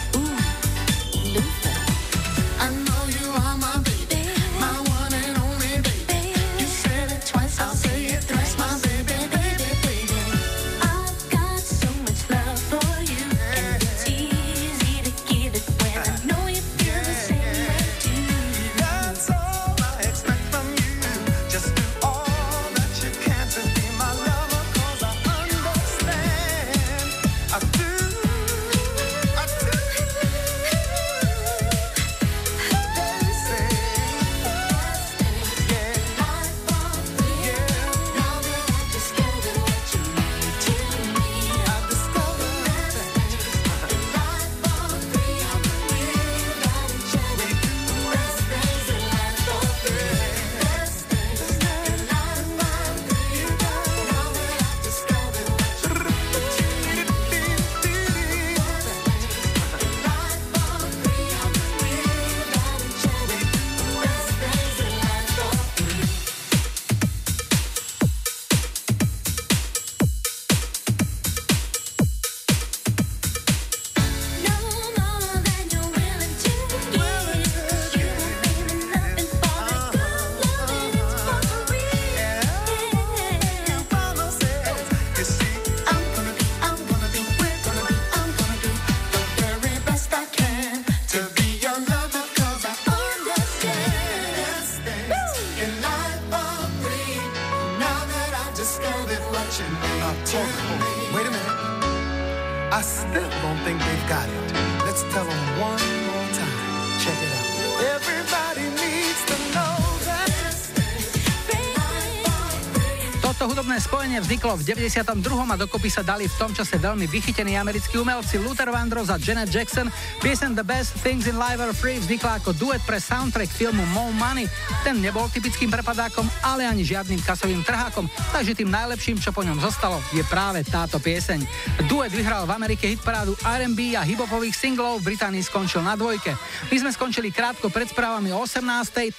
Vzniklo 114.40 114.56
v 114.56 114.72
92. 114.72 115.52
a 115.52 115.56
dokopy 115.60 115.92
sa 115.92 116.00
dali 116.00 116.24
v 116.24 116.32
tom 116.40 116.56
čase 116.56 116.80
veľmi 116.80 117.12
vychytení 117.12 117.60
americkí 117.60 118.00
umelci 118.00 118.40
Luther 118.40 118.72
Vandross 118.72 119.12
a 119.12 119.20
Janet 119.20 119.52
Jackson. 119.52 119.92
Piesen 120.24 120.56
The 120.56 120.64
Best 120.64 120.96
Things 121.04 121.28
in 121.28 121.36
Life 121.36 121.60
Are 121.60 121.76
Free 121.76 122.00
vznikla 122.00 122.40
ako 122.40 122.56
duet 122.56 122.80
pre 122.88 123.04
soundtrack 123.04 123.52
filmu 123.52 123.84
Mo 123.92 124.16
Money. 124.16 124.48
Ten 124.88 125.04
nebol 125.04 125.28
typickým 125.28 125.68
prepadákom, 125.68 126.24
ale 126.40 126.64
ani 126.64 126.88
žiadnym 126.88 127.20
kasovým 127.20 127.68
trhákom, 127.68 128.08
takže 128.32 128.56
tým 128.56 128.72
najlepším, 128.72 129.20
čo 129.20 129.36
po 129.36 129.44
ňom 129.44 129.60
zostalo, 129.60 130.00
je 130.16 130.24
práve 130.24 130.64
táto 130.64 131.04
pieseň. 131.04 131.44
Duet 131.92 132.16
vyhral 132.16 132.48
v 132.48 132.56
Amerike 132.56 132.88
hitparádu 132.88 133.36
R&B 133.44 134.00
a 134.00 134.08
hiphopových 134.08 134.56
singlov, 134.56 135.04
v 135.04 135.20
Británii 135.20 135.44
skončil 135.44 135.84
na 135.84 136.00
dvojke. 136.00 136.32
My 136.72 136.80
sme 136.80 136.96
skončili 136.96 137.36
krátko 137.36 137.68
pred 137.68 137.92
správami 137.92 138.32
o 138.32 138.40
18. 138.48 138.64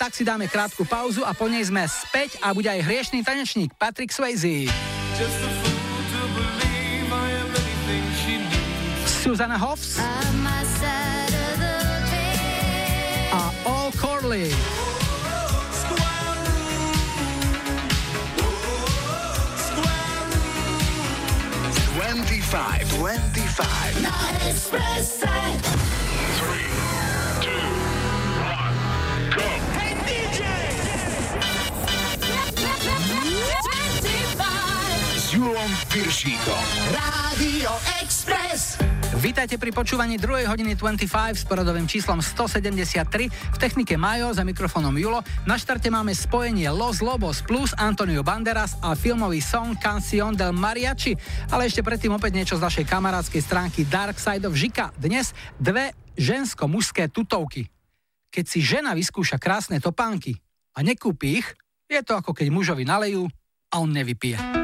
tak 0.01 0.17
si 0.17 0.25
dáme 0.25 0.49
krátku 0.49 0.89
pauzu 0.89 1.29
a 1.29 1.37
po 1.37 1.45
nej 1.45 1.61
sme 1.69 1.85
späť 1.85 2.41
a 2.41 2.57
bude 2.57 2.73
aj 2.73 2.89
hriešný 2.89 3.21
tanečník 3.21 3.77
Patrick 3.77 4.17
Swayze. 4.17 4.90
Just 5.21 5.37
a 5.37 5.49
fool 5.61 6.01
to 6.13 6.23
believe 6.33 7.13
I 7.13 7.29
am 7.41 7.51
anything 7.51 8.05
she 8.23 8.35
needs. 8.39 9.11
Susanna 9.11 9.59
Hoffs 9.59 9.99
a 13.33 13.53
All 13.67 13.93
Corley. 13.93 14.51
Twenty-five, 21.99 22.89
twenty-five. 22.97 23.95
Piršíkom. 35.91 36.63
Radio 36.95 37.75
Express. 37.99 38.79
Vítajte 39.19 39.59
pri 39.59 39.75
počúvaní 39.75 40.23
2. 40.23 40.47
hodiny 40.47 40.79
25 40.79 41.03
s 41.35 41.43
poradovým 41.43 41.91
číslom 41.91 42.23
173 42.23 43.27
v 43.27 43.57
technike 43.59 43.99
Majo 43.99 44.31
za 44.31 44.47
mikrofónom 44.47 44.95
Julo. 44.95 45.27
Na 45.51 45.59
štarte 45.59 45.91
máme 45.91 46.15
spojenie 46.15 46.71
Los 46.71 47.03
Lobos 47.03 47.43
plus 47.43 47.75
Antonio 47.75 48.23
Banderas 48.23 48.79
a 48.87 48.95
filmový 48.95 49.43
song 49.43 49.75
Canción 49.83 50.39
del 50.39 50.55
Mariachi. 50.55 51.19
Ale 51.51 51.67
ešte 51.67 51.83
predtým 51.83 52.15
opäť 52.15 52.39
niečo 52.39 52.55
z 52.55 52.71
našej 52.71 52.87
kamarádskej 52.87 53.43
stránky 53.43 53.83
Dark 53.83 54.23
Side 54.23 54.47
of 54.47 54.55
Žika. 54.55 54.95
Dnes 54.95 55.35
dve 55.59 55.91
žensko-mužské 56.15 57.11
tutovky. 57.11 57.67
Keď 58.31 58.45
si 58.47 58.63
žena 58.63 58.95
vyskúša 58.95 59.43
krásne 59.43 59.83
topánky 59.83 60.39
a 60.71 60.87
nekúpi 60.87 61.43
ich, 61.43 61.51
je 61.91 61.99
to 62.07 62.15
ako 62.15 62.31
keď 62.31 62.47
mužovi 62.55 62.87
nalejú 62.87 63.27
a 63.75 63.83
on 63.83 63.91
nevypije. 63.91 64.60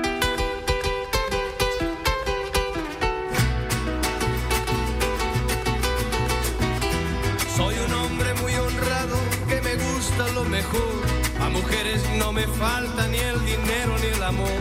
Falta 12.59 13.07
ni 13.09 13.19
el 13.19 13.45
dinero 13.45 13.97
ni 14.01 14.07
el 14.07 14.23
amor. 14.23 14.61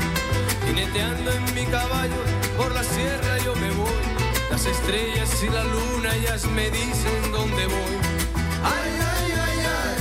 Jineteando 0.66 1.32
en 1.32 1.54
mi 1.54 1.66
caballo 1.66 2.22
por 2.58 2.74
la 2.74 2.84
sierra 2.84 3.38
yo 3.44 3.56
me 3.56 3.72
voy. 3.72 4.04
Las 4.50 4.66
estrellas 4.66 5.44
y 5.44 5.50
la 5.50 5.64
luna 5.64 6.16
ellas 6.16 6.46
me 6.48 6.70
dicen 6.70 7.32
dónde 7.32 7.68
voy. 7.68 7.96
Ay, 8.64 8.92
ay, 9.14 9.32
ay, 9.46 9.60
ay, 9.82 10.00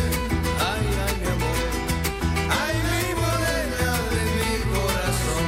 ay, 0.70 0.86
ay, 1.06 1.14
mi 1.20 1.28
amor. 1.36 1.58
Ay, 2.62 2.76
mi 2.90 3.04
morena 3.20 3.92
de 4.14 4.22
mi 4.36 4.52
corazón. 4.74 5.44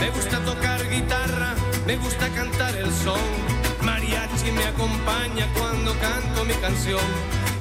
Me 0.00 0.10
gusta 0.10 0.36
tocar 0.44 0.88
guitarra, 0.88 1.54
me 1.86 1.96
gusta 1.96 2.28
cantar 2.30 2.76
el 2.76 2.92
son. 2.92 3.45
Me 4.52 4.64
acompaña 4.64 5.48
cuando 5.58 5.92
canto 5.98 6.44
mi 6.44 6.54
canción. 6.54 7.00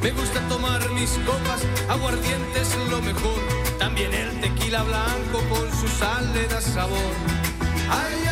Me 0.04 0.12
gusta 0.12 0.40
tomar 0.48 0.88
mis 0.92 1.12
copas, 1.26 1.62
aguardiente 1.90 2.62
es 2.62 2.76
lo 2.92 3.02
mejor. 3.02 3.40
También 3.80 4.14
el 4.14 4.40
tequila 4.40 4.84
blanco 4.84 5.42
con 5.50 5.72
su 5.72 5.88
sal 5.88 6.32
le 6.34 6.48
da 6.48 6.62
sabor. 6.62 7.14
Ay, 7.90 8.25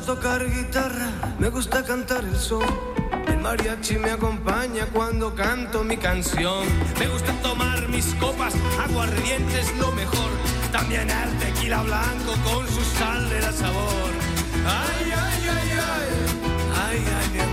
gusta 0.00 0.14
tocar 0.14 0.48
guitarra, 0.48 1.10
me 1.38 1.48
gusta 1.50 1.84
cantar 1.84 2.24
el 2.24 2.36
son. 2.36 2.64
El 3.26 3.38
mariachi 3.38 3.98
me 3.98 4.10
acompaña 4.10 4.86
cuando 4.86 5.34
canto 5.34 5.84
mi 5.84 5.96
canción. 5.96 6.64
Me 6.98 7.06
gusta 7.08 7.32
tomar 7.42 7.86
mis 7.88 8.14
copas, 8.14 8.54
aguardiente 8.82 9.60
es 9.60 9.76
lo 9.78 9.92
mejor. 9.92 10.30
También 10.72 11.08
el 11.10 11.38
tequila 11.38 11.82
blanco 11.82 12.32
con 12.44 12.66
su 12.66 12.82
sal 12.98 13.28
le 13.28 13.40
da 13.40 13.52
sabor. 13.52 14.10
Ay, 14.66 15.12
ay, 15.12 15.48
ay, 15.48 15.70
ay, 15.70 16.24
ay, 16.86 17.04
ay. 17.06 17.40
Ay, 17.42 17.49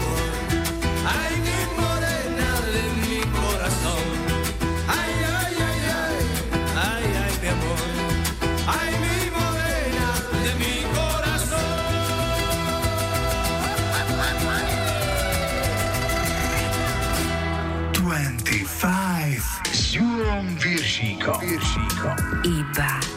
Piršíkom. 21.35 22.15
Iba 22.47 23.16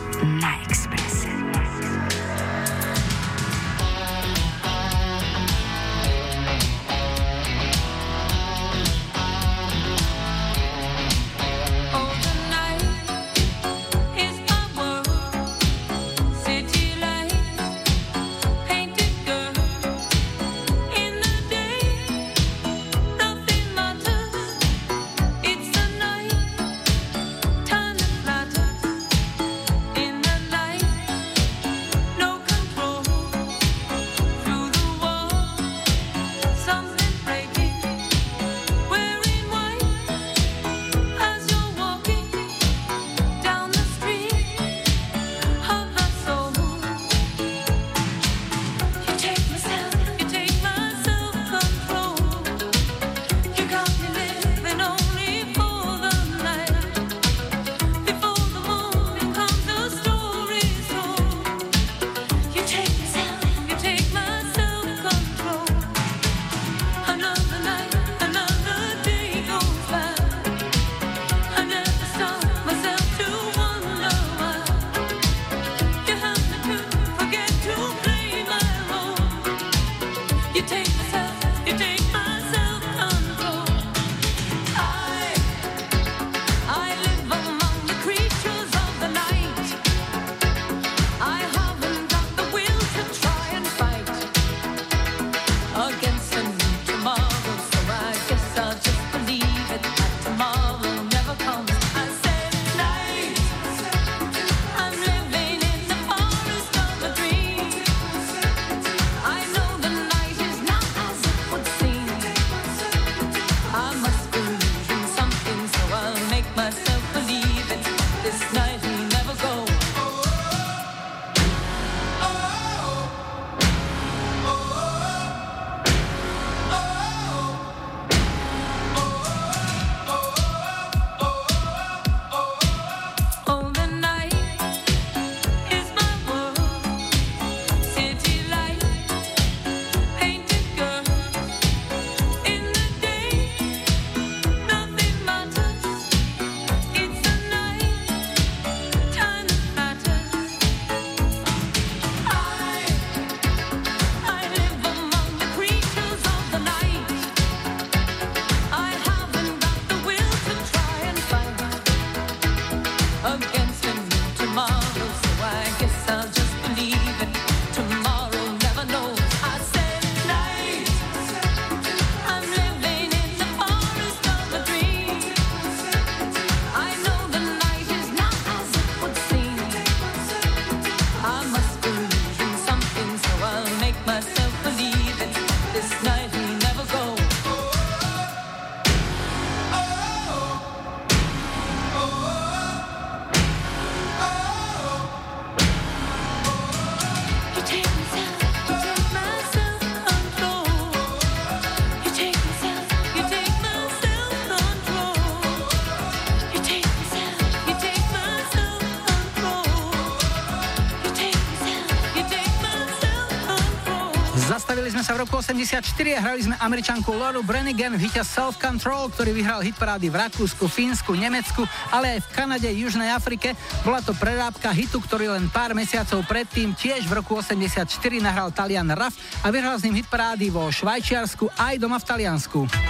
roku 215.21 215.37
84 215.37 215.85
a 216.16 216.21
hrali 216.25 216.41
sme 216.41 216.57
američanku 216.57 217.12
Loru 217.12 217.45
Brennigan 217.45 217.93
v 217.93 218.09
hite 218.09 218.25
Self 218.25 218.57
Control, 218.57 219.12
ktorý 219.12 219.37
vyhral 219.37 219.61
hitparády 219.61 220.09
v 220.09 220.16
Rakúsku, 220.16 220.64
Fínsku, 220.64 221.12
Nemecku, 221.12 221.68
ale 221.93 222.16
aj 222.16 222.25
v 222.25 222.29
Kanade, 222.33 222.71
Južnej 222.73 223.12
Afrike. 223.12 223.53
Bola 223.85 224.01
to 224.01 224.16
prerábka 224.16 224.73
hitu, 224.73 224.97
ktorý 224.97 225.37
len 225.37 225.53
pár 225.53 225.77
mesiacov 225.77 226.25
predtým 226.25 226.73
tiež 226.73 227.05
v 227.05 227.21
roku 227.21 227.37
84 227.37 227.85
nahral 228.16 228.49
Talian 228.49 228.89
Raff 228.97 229.45
a 229.45 229.53
vyhral 229.53 229.77
s 229.77 229.85
ním 229.85 230.01
hitparády 230.01 230.49
vo 230.49 230.73
Švajčiarsku 230.73 231.53
aj 231.53 231.77
doma 231.77 232.01
v 232.01 232.09
Taliansku. 232.09 232.89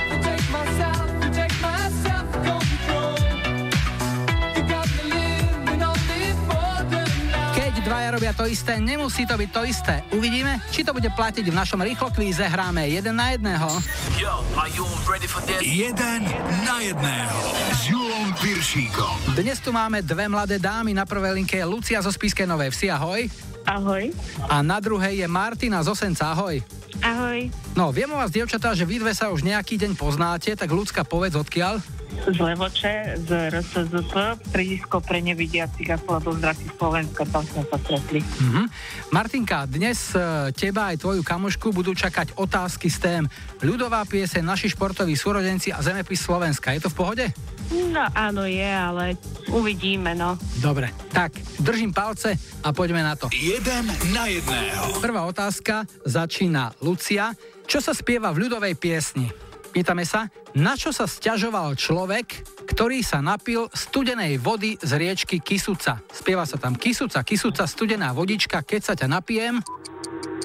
To 8.40 8.48
isté, 8.48 8.80
nemusí 8.80 9.28
to 9.28 9.36
byť 9.36 9.50
to 9.52 9.62
isté. 9.68 10.00
Uvidíme, 10.16 10.64
či 10.72 10.80
to 10.80 10.96
bude 10.96 11.12
platiť 11.12 11.44
v 11.44 11.52
našom 11.52 11.84
rýchlokvíze. 11.84 12.40
Hráme 12.40 12.88
jeden 12.88 13.12
na 13.12 13.36
jedného. 13.36 13.68
Yo, 14.16 14.32
are 14.56 14.72
you 14.72 14.88
ready 15.04 15.28
for 15.28 15.44
this? 15.44 15.60
Jeden 15.60 16.24
na 16.64 16.80
jedného 16.80 17.36
s 17.76 17.92
Julom 17.92 18.32
Piršíkom. 18.40 19.36
Dnes 19.36 19.60
tu 19.60 19.76
máme 19.76 20.00
dve 20.00 20.24
mladé 20.32 20.56
dámy. 20.56 20.96
Na 20.96 21.04
prvej 21.04 21.36
linke 21.36 21.60
je 21.60 21.68
Lucia 21.68 22.00
zo 22.00 22.08
Spiskej 22.08 22.48
Novej 22.48 22.72
Vsi. 22.72 22.88
Ahoj. 22.88 23.28
Ahoj. 23.68 24.08
A 24.48 24.64
na 24.64 24.80
druhej 24.80 25.20
je 25.20 25.28
Martina 25.28 25.84
z 25.84 25.92
Osenca. 25.92 26.32
Ahoj. 26.32 26.64
Ahoj. 27.04 27.52
No, 27.76 27.92
viem 27.92 28.08
o 28.08 28.16
vás, 28.16 28.32
dievčatá, 28.32 28.72
že 28.72 28.88
vy 28.88 29.04
dve 29.04 29.12
sa 29.12 29.28
už 29.28 29.44
nejaký 29.44 29.76
deň 29.76 30.00
poznáte, 30.00 30.56
tak 30.56 30.72
ľudská 30.72 31.04
povedz 31.04 31.36
odkiaľ. 31.36 31.76
Z 32.20 32.36
Levoče, 32.36 33.16
z 33.24 33.28
RSZP, 33.48 34.14
prídisko 34.52 35.00
pre 35.00 35.24
nevidiacich 35.24 35.88
a 35.88 35.96
slabosť 35.96 36.38
zraky 36.38 36.66
Slovenska, 36.76 37.22
tam 37.24 37.42
sme 37.48 37.62
sa 37.64 37.76
stretli. 37.80 38.20
Mhm. 38.20 38.62
Martinka, 39.08 39.64
dnes 39.64 40.12
e, 40.12 40.52
teba 40.52 40.92
aj 40.92 41.00
tvoju 41.00 41.24
kamošku 41.24 41.72
budú 41.72 41.96
čakať 41.96 42.36
otázky 42.36 42.92
z 42.92 42.98
tém 43.00 43.22
ľudová 43.64 44.04
piese, 44.04 44.44
naši 44.44 44.68
športoví 44.68 45.16
súrodenci 45.16 45.72
a 45.72 45.80
zemepis 45.80 46.20
Slovenska. 46.20 46.76
Je 46.76 46.84
to 46.84 46.92
v 46.92 46.96
pohode? 46.96 47.26
No 47.70 48.04
áno 48.12 48.44
je, 48.44 48.66
ale 48.66 49.14
uvidíme, 49.48 50.12
no. 50.12 50.36
Dobre, 50.58 50.90
tak 51.14 51.34
držím 51.62 51.94
palce 51.94 52.34
a 52.60 52.68
poďme 52.74 53.00
na 53.00 53.14
to. 53.14 53.30
Jeden 53.32 53.86
na 54.12 54.26
jedného. 54.26 54.98
Prvá 54.98 55.24
otázka 55.24 55.88
začína 56.02 56.74
Lucia. 56.82 57.32
Čo 57.70 57.78
sa 57.78 57.94
spieva 57.94 58.34
v 58.34 58.46
ľudovej 58.46 58.74
piesni? 58.74 59.49
Pýtame 59.70 60.02
sa, 60.02 60.26
na 60.58 60.74
čo 60.74 60.90
sa 60.90 61.06
sťažoval 61.06 61.78
človek, 61.78 62.42
ktorý 62.74 63.06
sa 63.06 63.22
napil 63.22 63.70
studenej 63.70 64.42
vody 64.42 64.74
z 64.82 64.98
riečky 64.98 65.38
Kisuca. 65.38 66.02
Spieva 66.10 66.42
sa 66.42 66.58
tam 66.58 66.74
Kisuca, 66.74 67.22
Kisuca, 67.22 67.70
studená 67.70 68.10
vodička, 68.10 68.66
keď 68.66 68.80
sa 68.82 68.94
ťa 68.98 69.06
napijem. 69.06 69.62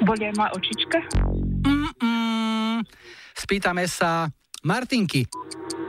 Bolia 0.05 0.29
ma 0.37 0.53
očička? 0.53 1.09
Mm-mm. 1.65 2.85
Spýtame 3.33 3.89
sa 3.89 4.29
Martinky. 4.61 5.25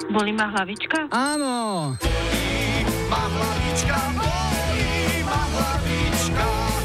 Boli 0.08 0.32
ma 0.32 0.48
hlavička? 0.56 1.12
Áno. 1.12 1.92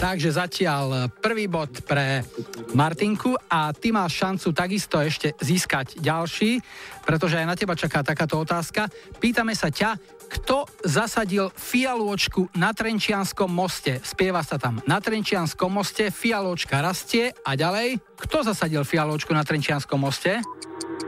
Takže 0.01 0.33
zatiaľ 0.33 1.13
prvý 1.21 1.45
bod 1.45 1.85
pre 1.85 2.25
Martinku 2.73 3.37
a 3.37 3.69
ty 3.69 3.93
máš 3.93 4.17
šancu 4.17 4.49
takisto 4.49 4.97
ešte 4.97 5.37
získať 5.37 6.01
ďalší, 6.01 6.57
pretože 7.05 7.37
aj 7.37 7.45
na 7.45 7.53
teba 7.53 7.77
čaká 7.77 8.01
takáto 8.01 8.41
otázka. 8.41 8.89
Pýtame 9.21 9.53
sa 9.53 9.69
ťa, 9.69 10.01
kto 10.25 10.65
zasadil 10.81 11.53
fialôčku 11.53 12.49
na 12.57 12.73
Trenčianskom 12.73 13.53
moste? 13.53 14.01
Spieva 14.01 14.41
sa 14.41 14.57
tam 14.57 14.81
na 14.89 14.97
Trenčianskom 14.97 15.69
moste, 15.69 16.09
fialôčka 16.09 16.81
rastie 16.81 17.37
a 17.45 17.53
ďalej. 17.53 18.01
Kto 18.25 18.41
zasadil 18.41 18.81
fialôčku 18.81 19.29
na 19.37 19.45
Trenčianskom 19.45 20.01
moste? 20.01 20.41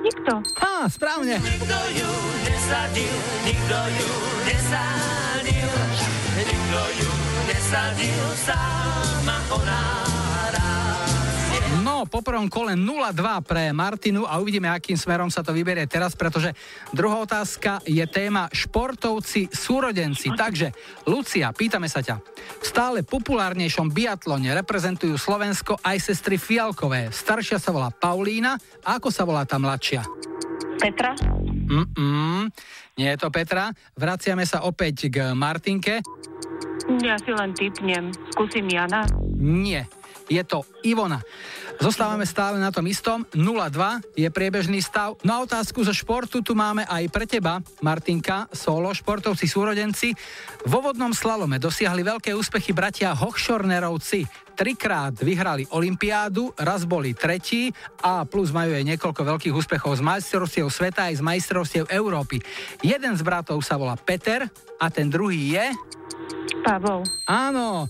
Nikto. 0.05 0.37
Á, 0.61 0.85
správne. 0.85 1.41
Nikto 1.41 1.79
ju 1.97 2.11
nesadil, 2.45 3.17
nikto 3.41 3.77
ju 3.89 4.11
nesadil, 4.45 5.71
nikto 6.37 6.81
ju 7.01 7.22
nesadil, 7.73 8.25
sama 8.37 9.37
ona 9.49 9.81
No, 11.81 12.05
po 12.07 12.21
prvom 12.21 12.47
kole 12.47 12.77
0-2 12.77 13.43
pre 13.43 13.73
Martinu 13.73 14.23
a 14.29 14.37
uvidíme, 14.39 14.69
akým 14.69 14.95
smerom 14.95 15.27
sa 15.27 15.41
to 15.43 15.51
vyberie 15.51 15.83
teraz, 15.89 16.15
pretože 16.15 16.53
druhá 16.93 17.19
otázka 17.19 17.81
je 17.83 18.05
téma 18.07 18.47
športovci 18.53 19.51
súrodenci. 19.51 20.31
Takže, 20.31 20.71
Lucia, 21.09 21.51
pýtame 21.51 21.89
sa 21.91 21.99
ťa. 21.99 22.21
V 22.61 22.65
stále 22.65 22.99
populárnejšom 23.03 23.91
biatlone 23.91 24.53
reprezentujú 24.53 25.17
Slovensko 25.19 25.75
aj 25.81 25.97
sestry 26.13 26.39
Fialkové. 26.39 27.11
Staršia 27.11 27.59
sa 27.59 27.73
volá 27.75 27.91
Paulína 27.91 28.55
a 28.85 29.01
ako 29.01 29.09
sa 29.11 29.27
volá 29.27 29.43
tá 29.43 29.59
mladšia? 29.59 30.07
Petra? 30.79 31.15
Mm-mm, 31.73 32.51
nie 32.97 33.09
je 33.09 33.17
to 33.17 33.33
Petra. 33.33 33.73
Vraciame 33.97 34.45
sa 34.45 34.65
opäť 34.65 35.09
k 35.09 35.33
Martinke. 35.33 36.01
Ja 37.01 37.15
si 37.15 37.31
len 37.31 37.55
typnem. 37.55 38.11
Skúsim 38.35 38.67
Jana. 38.67 39.07
Nie, 39.39 39.87
je 40.27 40.43
to 40.43 40.63
Ivona. 40.83 41.23
Zostávame 41.81 42.23
stále 42.29 42.61
na 42.61 42.69
tom 42.69 42.85
istom. 42.85 43.25
0-2 43.33 44.15
je 44.15 44.29
priebežný 44.29 44.79
stav. 44.79 45.17
No 45.25 45.41
a 45.41 45.43
otázku 45.43 45.81
zo 45.81 45.91
športu 45.91 46.45
tu 46.45 46.53
máme 46.53 46.85
aj 46.85 47.09
pre 47.09 47.25
teba, 47.25 47.59
Martinka, 47.81 48.45
solo, 48.53 48.93
športovci 48.93 49.49
súrodenci. 49.49 50.13
Vo 50.69 50.85
vodnom 50.85 51.11
slalome 51.11 51.57
dosiahli 51.57 52.05
veľké 52.05 52.31
úspechy 52.37 52.71
bratia 52.71 53.11
Hochschornerovci. 53.17 54.23
Trikrát 54.53 55.17
vyhrali 55.17 55.65
Olympiádu, 55.73 56.53
raz 56.61 56.85
boli 56.85 57.17
tretí 57.17 57.73
a 58.05 58.21
plus 58.21 58.53
majú 58.53 58.77
aj 58.77 58.85
niekoľko 58.85 59.21
veľkých 59.25 59.57
úspechov 59.57 59.97
z 59.97 60.05
majstrovstiev 60.05 60.69
sveta 60.69 61.09
aj 61.09 61.19
z 61.19 61.25
majstrovstiev 61.25 61.85
Európy. 61.89 62.37
Jeden 62.85 63.17
z 63.17 63.21
bratov 63.25 63.65
sa 63.65 63.81
volá 63.81 63.97
Peter 63.97 64.45
a 64.77 64.85
ten 64.93 65.09
druhý 65.09 65.57
je... 65.57 65.65
Pavol. 66.61 67.01
Áno, 67.25 67.89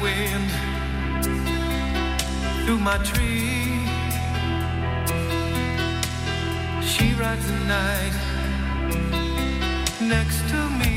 Wind 0.01 0.51
through 2.65 2.79
my 2.79 2.99
tree. 2.99 3.85
She 6.83 7.13
rides 7.15 7.47
the 7.47 7.59
night 7.79 8.15
next 10.01 10.41
to 10.53 10.61
me. 10.81 10.97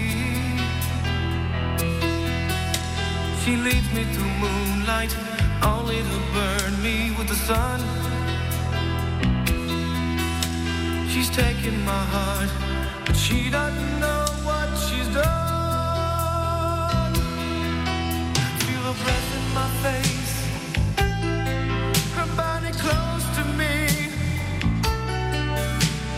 She 3.44 3.58
leads 3.58 3.90
me 3.94 4.04
through 4.14 4.34
moonlight, 4.44 5.16
only 5.62 6.00
to 6.12 6.20
burn 6.34 6.82
me 6.82 7.14
with 7.18 7.28
the 7.28 7.40
sun. 7.50 7.80
She's 11.10 11.30
taking 11.30 11.84
my 11.84 12.04
heart, 12.14 12.50
but 13.06 13.16
she 13.16 13.50
doesn't 13.50 14.00
know 14.00 14.23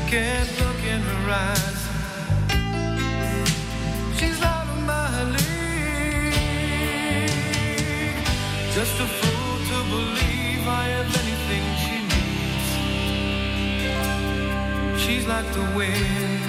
Can't 0.08 0.52
look 0.60 0.82
in 0.94 1.02
her 1.02 1.32
eyes. 1.32 1.82
She's 4.18 4.40
like. 4.42 4.56
Just 8.76 9.00
a 9.00 9.06
fool 9.06 9.58
to 9.70 9.78
believe 9.90 10.68
I 10.68 10.86
have 10.96 11.10
anything 11.24 11.64
she 11.84 11.98
needs. 14.94 15.02
She's 15.02 15.26
like 15.28 15.48
the 15.54 15.66
wind. 15.78 16.45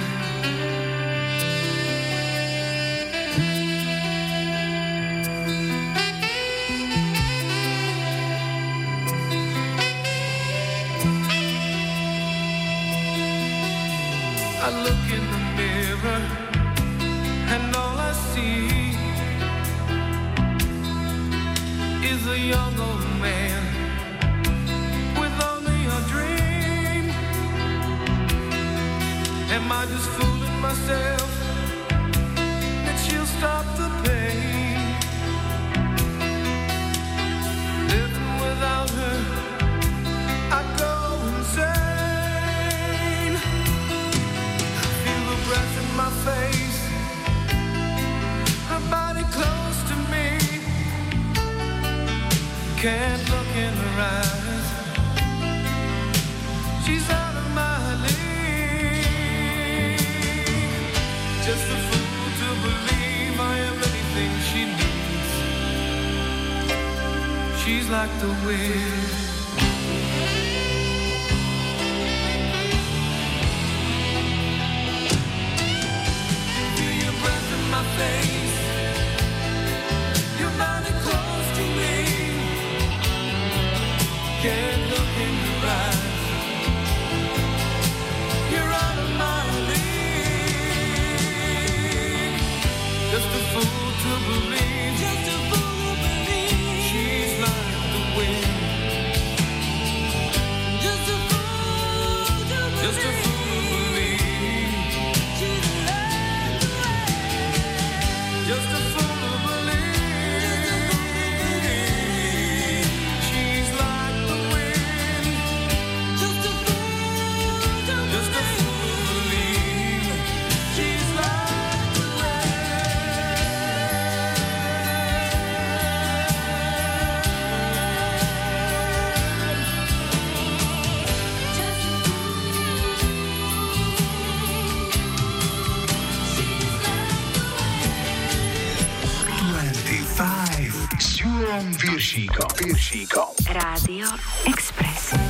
Piršíkom. 141.97 142.49
Piršíkom. 142.61 143.29
Rádio 143.57 144.05
Express. 144.45 145.26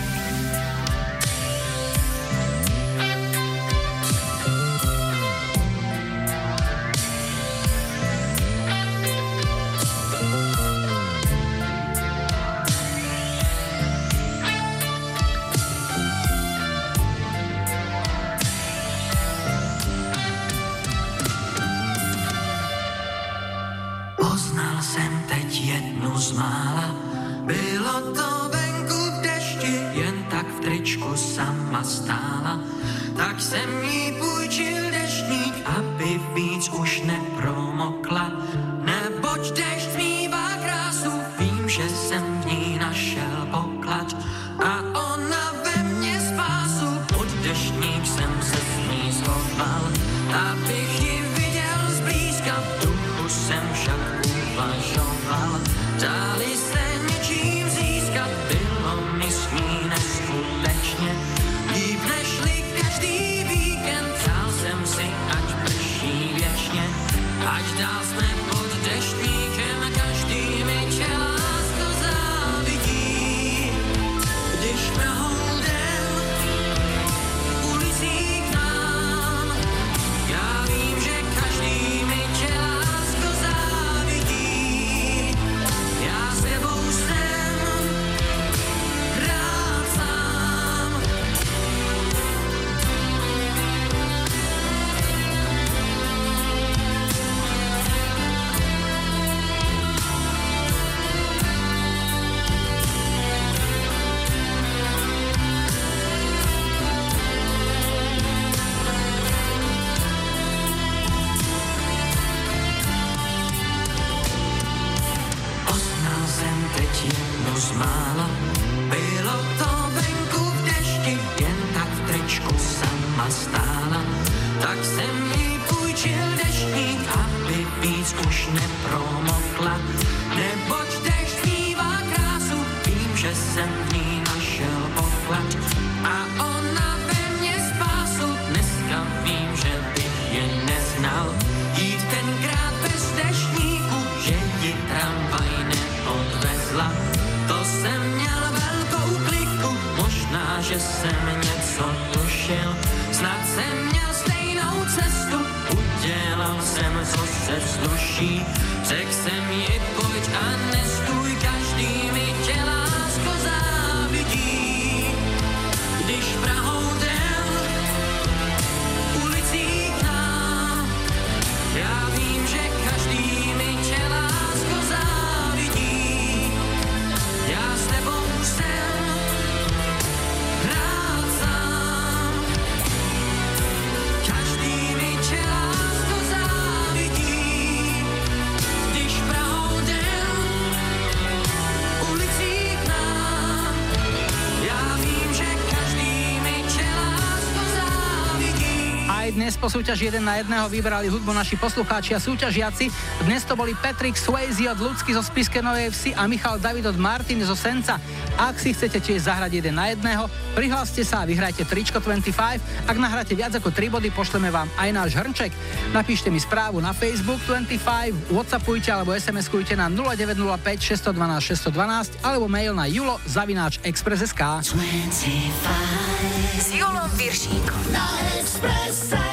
po 199.67 199.83
súťaži 199.83 200.15
1 200.15 200.23
na 200.23 200.39
1 200.39 200.47
vybrali 200.71 201.11
hudbu 201.11 201.35
naši 201.35 201.59
poslucháči 201.59 202.15
a 202.15 202.23
súťažiaci. 202.23 202.87
Dnes 203.27 203.43
to 203.43 203.51
boli 203.51 203.75
Patrick 203.75 204.15
Swayze 204.15 204.63
od 204.71 204.79
Lucky 204.79 205.11
zo 205.11 205.19
Spiske 205.19 205.59
Novej 205.59 205.91
Vsi 205.91 206.15
a 206.15 206.23
Michal 206.23 206.55
David 206.55 206.87
od 206.87 206.95
Martin 206.95 207.43
zo 207.43 207.51
Senca. 207.51 207.99
Ak 208.39 208.63
si 208.63 208.71
chcete 208.71 209.03
tiež 209.03 209.27
zahrať 209.27 209.59
1 209.59 209.75
na 209.75 209.91
1, 209.91 210.07
prihláste 210.55 211.03
sa 211.03 211.19
a 211.19 211.27
vyhrajte 211.27 211.67
tričko 211.67 211.99
25. 211.99 212.63
Ak 212.87 212.95
nahráte 212.95 213.35
viac 213.35 213.59
ako 213.59 213.75
3 213.75 213.91
body, 213.91 214.07
pošleme 214.15 214.47
vám 214.47 214.71
aj 214.79 214.89
náš 214.95 215.19
hrnček. 215.19 215.51
Napíšte 215.91 216.31
mi 216.31 216.39
správu 216.39 216.79
na 216.79 216.95
Facebook 216.95 217.43
25, 217.43 218.31
Whatsappujte 218.31 218.87
alebo 218.87 219.19
SMS-kujte 219.19 219.75
na 219.75 219.91
0905 219.91 221.11
612 221.11 221.67
612 221.75 222.23
alebo 222.23 222.47
mail 222.47 222.71
na 222.71 222.87
julo 222.87 223.19
zavináč 223.27 223.83
express.sk. 223.83 224.63
25 224.63 226.55
s 226.55 226.71
Julom 226.71 227.11
Viršíkom 227.19 227.83
na 227.91 228.07
Expresse. 228.39 229.26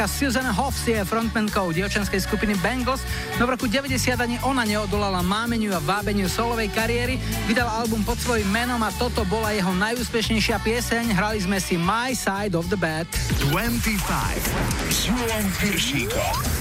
Američanka 0.00 0.32
Susan 0.32 0.48
Hoffs 0.56 0.88
je 0.88 1.04
frontmankou 1.04 1.76
dievčenskej 1.76 2.24
skupiny 2.24 2.56
Bangles, 2.64 3.04
no 3.36 3.44
v 3.44 3.52
roku 3.52 3.68
90 3.68 4.00
ani 4.16 4.40
ona 4.40 4.64
neodolala 4.64 5.20
mámeniu 5.20 5.76
a 5.76 5.80
vábeniu 5.84 6.24
solovej 6.24 6.72
kariéry, 6.72 7.20
vydala 7.44 7.84
album 7.84 8.00
pod 8.00 8.16
svojím 8.16 8.48
menom 8.48 8.80
a 8.80 8.88
toto 8.96 9.28
bola 9.28 9.52
jeho 9.52 9.76
najúspešnejšia 9.76 10.56
pieseň, 10.64 11.12
hrali 11.12 11.44
sme 11.44 11.60
si 11.60 11.76
My 11.76 12.16
Side 12.16 12.56
of 12.56 12.72
the 12.72 12.80
Bed. 12.80 13.04
25 13.52 14.88
s 14.88 15.12
Piršíkom. 15.60 16.59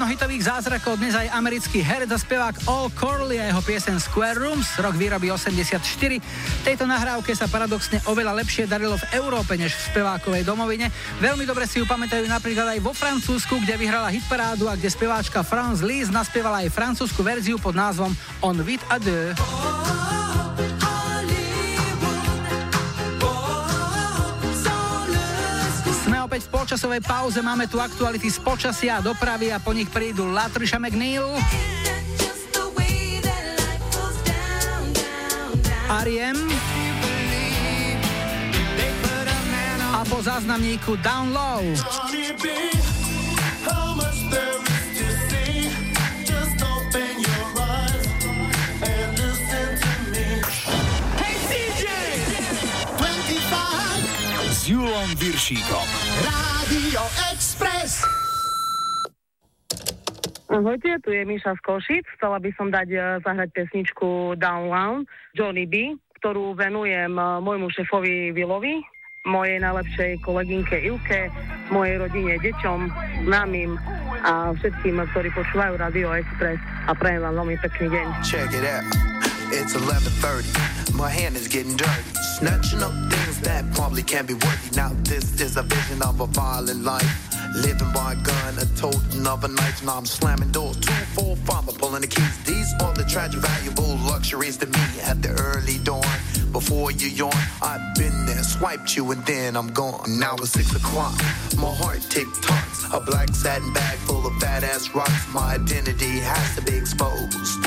Jednohitových 0.00 0.48
zázrakov 0.48 0.96
dnes 0.96 1.12
aj 1.12 1.28
americký 1.28 1.84
herec 1.84 2.08
a 2.08 2.16
spevák 2.16 2.64
All 2.64 2.88
Corley 2.96 3.36
a 3.36 3.52
jeho 3.52 3.60
piesen 3.60 4.00
Square 4.00 4.40
Rooms, 4.40 4.80
rok 4.80 4.96
výroby 4.96 5.28
84. 5.28 5.76
Tejto 6.64 6.88
nahrávke 6.88 7.36
sa 7.36 7.44
paradoxne 7.44 8.00
oveľa 8.08 8.32
lepšie 8.40 8.64
darilo 8.64 8.96
v 8.96 9.04
Európe 9.20 9.60
než 9.60 9.76
v 9.76 9.92
spevákovej 9.92 10.48
domovine. 10.48 10.88
Veľmi 11.20 11.44
dobre 11.44 11.68
si 11.68 11.84
ju 11.84 11.84
pamätajú 11.84 12.24
napríklad 12.32 12.72
aj 12.72 12.80
vo 12.80 12.96
Francúzsku, 12.96 13.60
kde 13.60 13.76
vyhrala 13.76 14.08
hitparádu 14.08 14.72
a 14.72 14.74
kde 14.80 14.88
speváčka 14.88 15.44
France 15.44 15.84
Lise 15.84 16.08
naspievala 16.08 16.64
aj 16.64 16.72
francúzsku 16.72 17.20
verziu 17.20 17.60
pod 17.60 17.76
názvom 17.76 18.16
On 18.40 18.56
vit 18.56 18.80
à 18.88 18.96
deux. 18.96 19.36
Polčasovej 26.70 27.02
pauze, 27.02 27.42
máme 27.42 27.66
tu 27.66 27.82
aktuality 27.82 28.30
z 28.30 28.38
počasia 28.46 29.02
a 29.02 29.02
dopravy 29.02 29.50
a 29.50 29.58
po 29.58 29.74
nich 29.74 29.90
prídu 29.90 30.30
Latriša 30.30 30.78
McNeil. 30.78 31.26
Ariem 35.90 36.38
a 39.82 40.06
po 40.06 40.22
záznamníku 40.22 40.94
Down 41.02 41.34
Low. 41.34 41.66
Julom 54.70 55.10
Viršíkom. 55.18 55.99
Rádio 56.70 57.02
Express. 57.34 58.06
Ahojte, 60.46 61.02
tu 61.02 61.10
je 61.10 61.26
Miša 61.26 61.58
z 61.58 61.60
Košic. 61.66 62.06
Chcela 62.14 62.38
by 62.38 62.50
som 62.54 62.70
dať 62.70 62.88
eh, 62.94 63.02
zahrať 63.26 63.50
pesničku 63.50 64.38
Down 64.38 64.70
Lounge 64.70 65.10
Johnny 65.34 65.66
B, 65.66 65.98
ktorú 66.22 66.54
venujem 66.54 67.18
eh, 67.18 67.26
môjmu 67.42 67.74
šefovi 67.74 68.30
Vilovi, 68.30 68.78
mojej 69.26 69.58
najlepšej 69.58 70.22
kolegynke 70.22 70.78
Ilke, 70.78 71.26
mojej 71.74 72.06
rodine, 72.06 72.38
deťom, 72.38 72.80
známym 73.26 73.74
a 74.22 74.54
všetkým, 74.54 75.02
ktorí 75.10 75.34
počúvajú 75.34 75.74
Radio 75.74 76.14
Express 76.14 76.62
a 76.86 76.94
prajem 76.94 77.26
vám 77.26 77.34
veľmi 77.34 77.58
pekný 77.66 77.98
deň. 77.98 78.06
Check 78.22 78.54
it 78.54 78.62
out. 78.62 78.86
It's 79.50 79.74
11:30. 79.74 80.94
My 80.94 81.10
hand 81.10 81.34
is 81.34 81.50
getting 81.50 81.74
dirty, 81.74 82.14
snatching 82.40 82.82
up 82.82 82.92
things 83.12 83.38
that 83.40 83.62
probably 83.74 84.02
can't 84.02 84.26
be 84.26 84.32
worthy. 84.32 84.74
Now 84.74 84.92
this 85.04 85.38
is 85.40 85.58
a 85.58 85.62
vision 85.62 86.00
of 86.02 86.20
a 86.20 86.26
violent 86.26 86.82
life. 86.84 87.12
Living 87.54 87.92
by 87.92 88.12
a 88.12 88.16
gun, 88.16 88.58
a 88.58 88.64
toting 88.76 89.26
of 89.26 89.44
a 89.44 89.48
knife. 89.48 89.84
Now 89.84 89.98
I'm 89.98 90.06
slamming 90.06 90.50
doors, 90.50 90.78
two, 90.78 90.92
four, 91.16 91.36
five, 91.36 91.68
I'm 91.68 91.74
pulling 91.74 92.00
the 92.00 92.06
keys. 92.06 92.36
These 92.44 92.72
are 92.80 92.94
the 92.94 93.04
tragic, 93.04 93.40
valuable 93.40 93.94
luxuries 94.08 94.56
to 94.58 94.66
me 94.66 94.84
at 95.02 95.20
the 95.20 95.30
early 95.30 95.78
dawn. 95.84 96.16
Before 96.52 96.90
you 96.90 97.08
yawn, 97.08 97.42
I've 97.60 97.94
been 97.96 98.24
there, 98.24 98.42
swiped 98.42 98.96
you, 98.96 99.10
and 99.10 99.24
then 99.26 99.54
I'm 99.54 99.70
gone. 99.72 100.18
Now 100.18 100.34
it's 100.36 100.50
six 100.50 100.74
o'clock, 100.74 101.14
my 101.58 101.74
heart 101.74 102.00
tick 102.08 102.28
tocks. 102.40 102.86
A 102.94 103.00
black 103.00 103.28
satin 103.34 103.70
bag 103.74 103.98
full 103.98 104.26
of 104.26 104.34
fat 104.40 104.64
ass 104.64 104.94
rocks. 104.94 105.26
My 105.34 105.56
identity 105.56 106.20
has 106.20 106.56
to 106.56 106.62
be 106.62 106.76
exposed. 106.76 107.58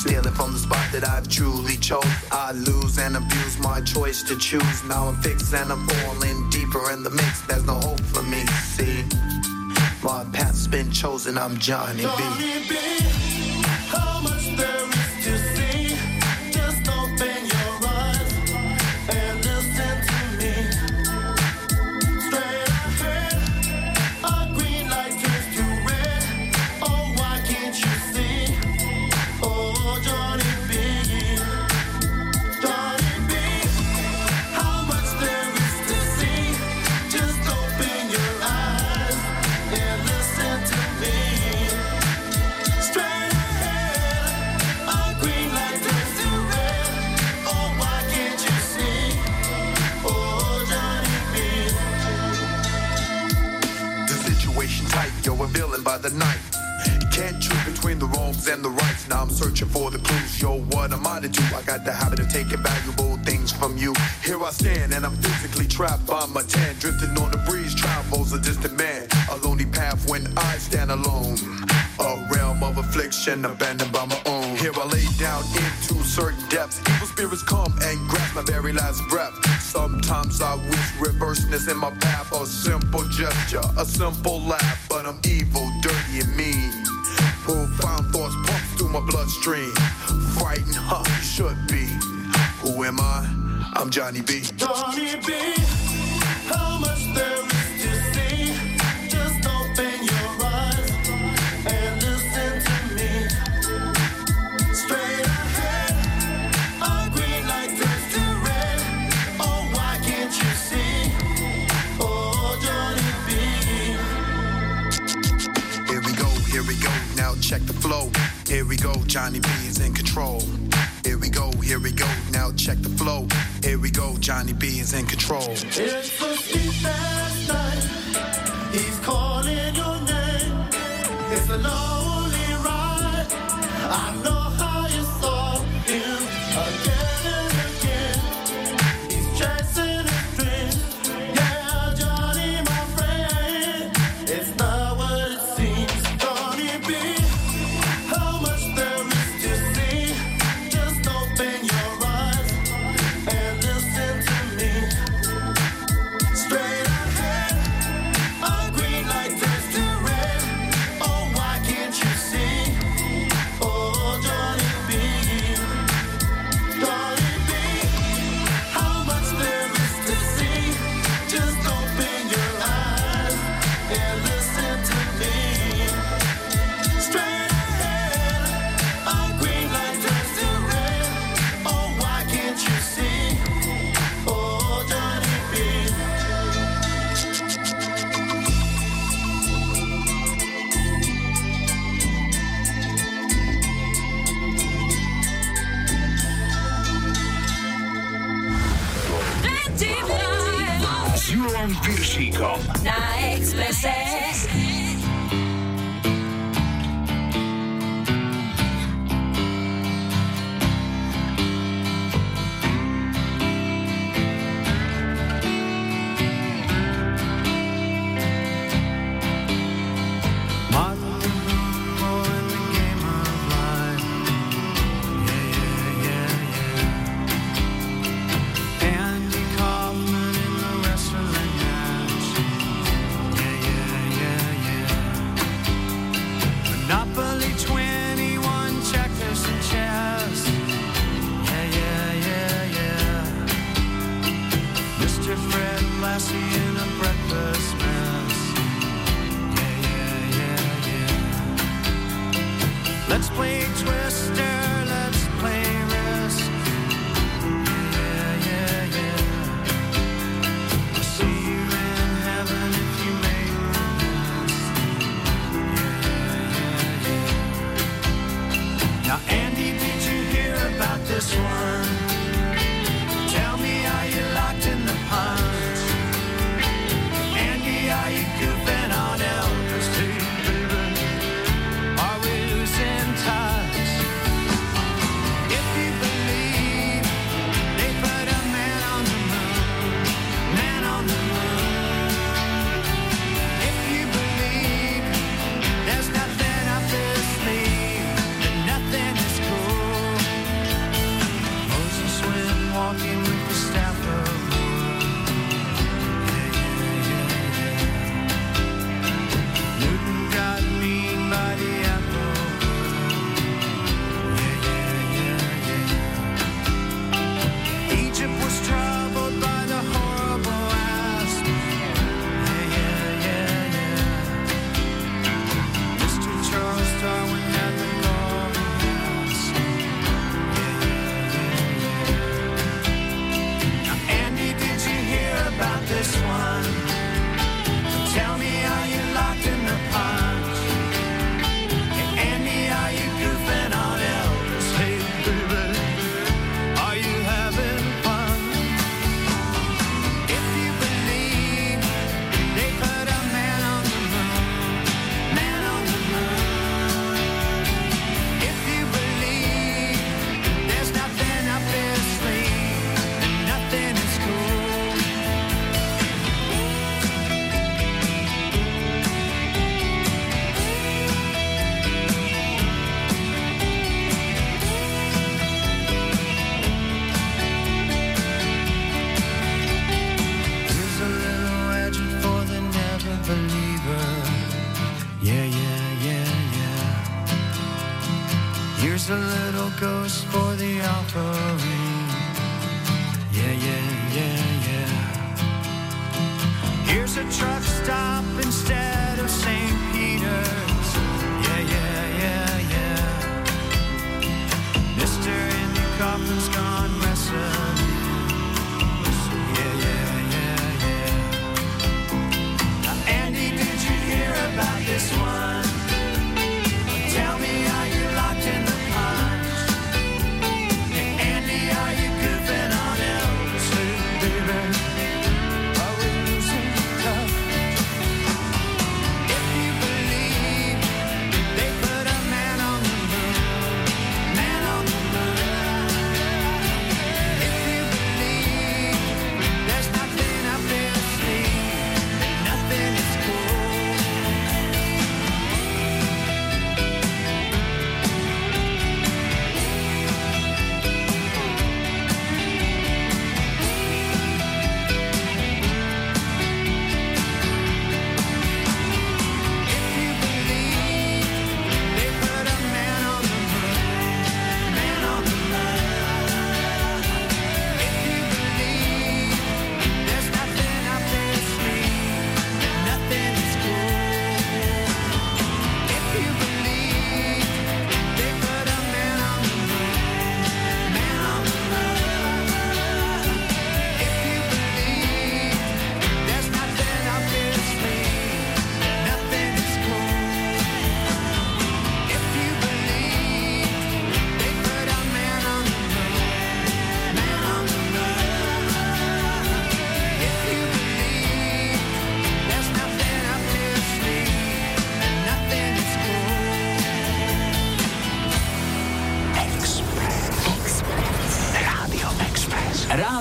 Stealing 0.00 0.32
from 0.32 0.54
the 0.54 0.58
spot 0.58 0.90
that 0.92 1.06
I've 1.06 1.28
truly 1.28 1.76
chose. 1.76 2.02
I 2.32 2.52
lose 2.52 2.96
and 2.98 3.18
abuse 3.18 3.58
my 3.58 3.82
choice 3.82 4.22
to 4.22 4.38
choose. 4.38 4.82
Now 4.84 5.08
I'm 5.08 5.16
fixed 5.16 5.52
and 5.52 5.70
I'm 5.70 5.86
falling 5.86 6.48
deeper 6.48 6.90
in 6.92 7.02
the 7.02 7.10
mix. 7.10 7.42
There's 7.42 7.66
no 7.66 7.74
hope 7.74 8.00
for 8.00 8.22
me. 8.22 8.46
See, 8.76 9.04
my 10.02 10.24
path's 10.32 10.66
been 10.66 10.90
chosen. 10.90 11.36
I'm 11.36 11.58
Johnny 11.58 12.04
B. 12.04 12.78
How 13.92 14.22
much 14.22 14.56
there 14.56 14.88
is 14.88 14.99
Here 64.60 64.72
I 64.72 64.74
stand, 64.74 64.92
and 64.92 65.06
I'm 65.06 65.16
physically 65.16 65.66
trapped 65.66 66.09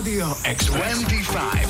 Radio 0.09 0.33
X25. 0.43 1.05
25. 1.05 1.68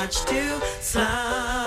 Much 0.00 0.24
too 0.24 0.58
slow. 0.80 1.59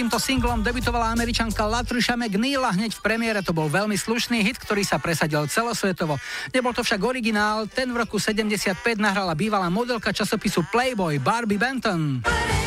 Týmto 0.00 0.16
singlom 0.16 0.64
debutovala 0.64 1.12
američanka 1.12 1.60
Latricia 1.68 2.16
McNeil 2.16 2.64
a 2.64 2.72
hneď 2.72 2.96
v 2.96 3.04
premiére 3.04 3.44
to 3.44 3.52
bol 3.52 3.68
veľmi 3.68 4.00
slušný 4.00 4.40
hit, 4.40 4.56
ktorý 4.56 4.80
sa 4.80 4.96
presadil 4.96 5.44
celosvetovo. 5.44 6.16
Nebol 6.56 6.72
to 6.72 6.80
však 6.80 7.04
originál, 7.04 7.68
ten 7.68 7.92
v 7.92 8.00
roku 8.00 8.16
75 8.16 8.80
nahrala 8.96 9.36
bývalá 9.36 9.68
modelka 9.68 10.08
časopisu 10.08 10.64
Playboy 10.72 11.20
Barbie 11.20 11.60
Benton. 11.60 12.24
Táto 12.24 12.59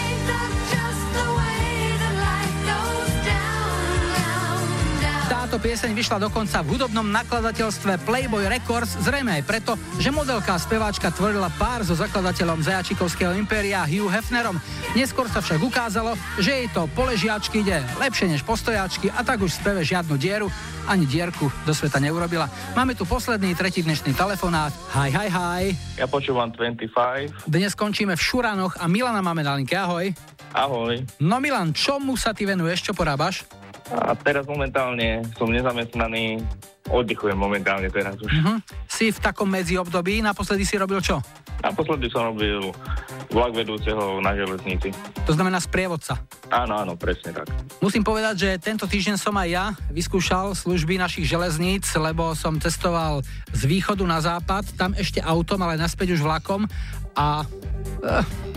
pieseň 5.64 5.95
vyšla 5.95 6.19
dokonca 6.19 6.60
v 6.60 6.76
hudobnom 6.76 7.07
nakladateľstve 7.07 8.03
Playboy 8.03 8.52
Records, 8.52 8.99
zrejme 8.99 9.40
aj 9.40 9.44
preto, 9.48 9.80
že 9.95 10.11
modelka 10.11 10.52
a 10.52 10.60
speváčka 10.60 11.07
tvorila 11.07 11.48
pár 11.56 11.88
so 11.88 11.95
zakladateľom 11.95 12.60
Zajačikovského 12.60 13.31
impéria 13.40 13.80
Hugh 13.88 14.11
Hefnerom. 14.11 14.60
Neskôr 14.91 15.31
sa 15.31 15.40
však 15.40 15.64
ukázalo, 15.64 16.19
že 16.35 16.52
jej 16.52 16.68
to 16.68 16.84
po 16.91 17.07
ležiačky 17.07 17.64
ide 17.64 17.80
lepšie 17.95 18.27
než 18.35 18.44
postojačky 18.44 19.07
a 19.07 19.23
tak 19.23 19.40
už 19.40 19.56
speve 19.56 19.88
žiadnu 19.88 20.19
dieru 20.19 20.52
ani 20.84 21.07
dierku 21.07 21.48
do 21.64 21.72
sveta 21.72 21.95
neurobila. 22.03 22.52
Máme 22.76 22.91
tu 22.91 23.07
posledný, 23.07 23.56
tretí 23.56 23.80
dnešný 23.88 24.11
telefonát. 24.11 24.76
Hi, 24.91 25.07
hi, 25.15 25.31
hi. 25.31 25.64
Ja 25.95 26.11
počúvam 26.11 26.52
25. 26.52 27.48
Dnes 27.48 27.72
skončíme 27.72 28.19
v 28.19 28.22
Šuranoch 28.22 28.76
a 28.84 28.91
Milana 28.91 29.23
máme 29.23 29.48
na 29.48 29.56
linke. 29.56 29.80
Ahoj. 29.80 30.11
Ahoj. 30.52 31.07
No 31.23 31.40
Milan, 31.40 31.72
čomu 31.72 32.19
sa 32.19 32.35
ty 32.35 32.44
venuješ, 32.44 32.91
čo 32.91 32.94
porábaš? 32.94 33.62
A 33.91 34.15
teraz 34.15 34.47
momentálne 34.47 35.26
som 35.35 35.51
nezamestnaný, 35.51 36.39
oddychujem 36.88 37.35
momentálne 37.35 37.91
teraz 37.91 38.15
už. 38.19 38.31
Mhm. 38.31 38.64
Si 38.88 39.11
v 39.11 39.19
takom 39.19 39.49
medzi 39.49 39.76
období, 39.76 40.23
naposledy 40.23 40.64
si 40.64 40.80
robil 40.80 41.03
čo? 41.03 41.19
Naposledy 41.64 42.11
som 42.11 42.35
robil 42.35 42.76
vlak 43.31 43.55
vedúceho 43.55 44.19
na 44.19 44.35
železnici. 44.35 44.91
To 45.23 45.31
znamená 45.31 45.64
sprievodca. 45.64 46.19
Áno, 46.51 46.76
áno, 46.76 46.93
presne 46.99 47.31
tak. 47.31 47.47
Musím 47.80 48.03
povedať, 48.03 48.35
že 48.35 48.49
tento 48.60 48.84
týždeň 48.84 49.15
som 49.15 49.31
aj 49.39 49.47
ja 49.47 49.65
vyskúšal 49.88 50.60
služby 50.60 50.99
našich 50.99 51.23
železníc, 51.23 51.88
lebo 51.95 52.35
som 52.35 52.60
cestoval 52.60 53.23
z 53.55 53.61
východu 53.64 54.03
na 54.03 54.19
západ, 54.19 54.76
tam 54.76 54.91
ešte 54.91 55.23
autom, 55.23 55.64
ale 55.64 55.80
naspäť 55.80 56.19
už 56.19 56.22
vlakom 56.22 56.68
a... 57.15 57.47
Eh, 58.03 58.51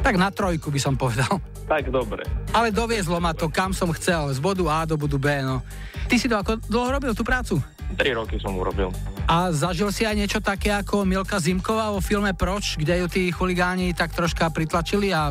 tak 0.00 0.16
na 0.16 0.32
trojku 0.32 0.72
by 0.72 0.80
som 0.80 0.94
povedal. 0.96 1.40
Tak 1.70 1.86
dobre. 1.92 2.26
Ale 2.50 2.74
doviezlo 2.74 3.22
ma 3.22 3.30
to, 3.30 3.46
kam 3.46 3.70
som 3.70 3.92
chcel, 3.94 4.32
z 4.34 4.42
bodu 4.42 4.66
A 4.66 4.82
do 4.88 4.98
bodu 4.98 5.16
B, 5.20 5.30
no. 5.44 5.62
Ty 6.10 6.16
si 6.18 6.26
to 6.26 6.34
ako 6.34 6.58
dlho 6.66 6.88
robil, 6.98 7.12
tú 7.14 7.22
prácu? 7.22 7.62
3 7.94 8.18
roky 8.18 8.38
som 8.38 8.54
urobil. 8.54 8.90
A 9.30 9.50
zažil 9.54 9.90
si 9.94 10.02
aj 10.06 10.14
niečo 10.18 10.38
také 10.42 10.70
ako 10.74 11.06
Milka 11.06 11.38
Zimková 11.38 11.90
vo 11.94 12.02
filme 12.02 12.34
Proč, 12.34 12.78
kde 12.78 13.02
ju 13.02 13.06
tí 13.06 13.30
chuligáni 13.30 13.94
tak 13.94 14.14
troška 14.14 14.50
pritlačili 14.50 15.14
a 15.14 15.30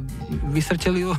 vysrtili 0.52 1.04
ju 1.08 1.12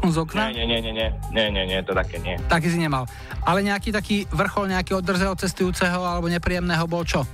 von 0.00 0.12
z 0.14 0.16
okna? 0.20 0.52
Nie, 0.52 0.68
nie, 0.68 0.80
nie, 0.80 0.92
nie, 0.92 1.08
nie, 1.32 1.46
nie, 1.52 1.64
nie, 1.64 1.78
to 1.84 1.96
také 1.96 2.20
nie. 2.20 2.36
Taký 2.48 2.68
si 2.72 2.78
nemal. 2.80 3.08
Ale 3.44 3.64
nejaký 3.64 3.92
taký 3.92 4.28
vrchol 4.28 4.72
nejakého 4.72 5.00
drzeho 5.00 5.32
cestujúceho 5.36 6.00
alebo 6.00 6.28
nepríjemného 6.28 6.84
bol 6.88 7.04
čo? 7.04 7.24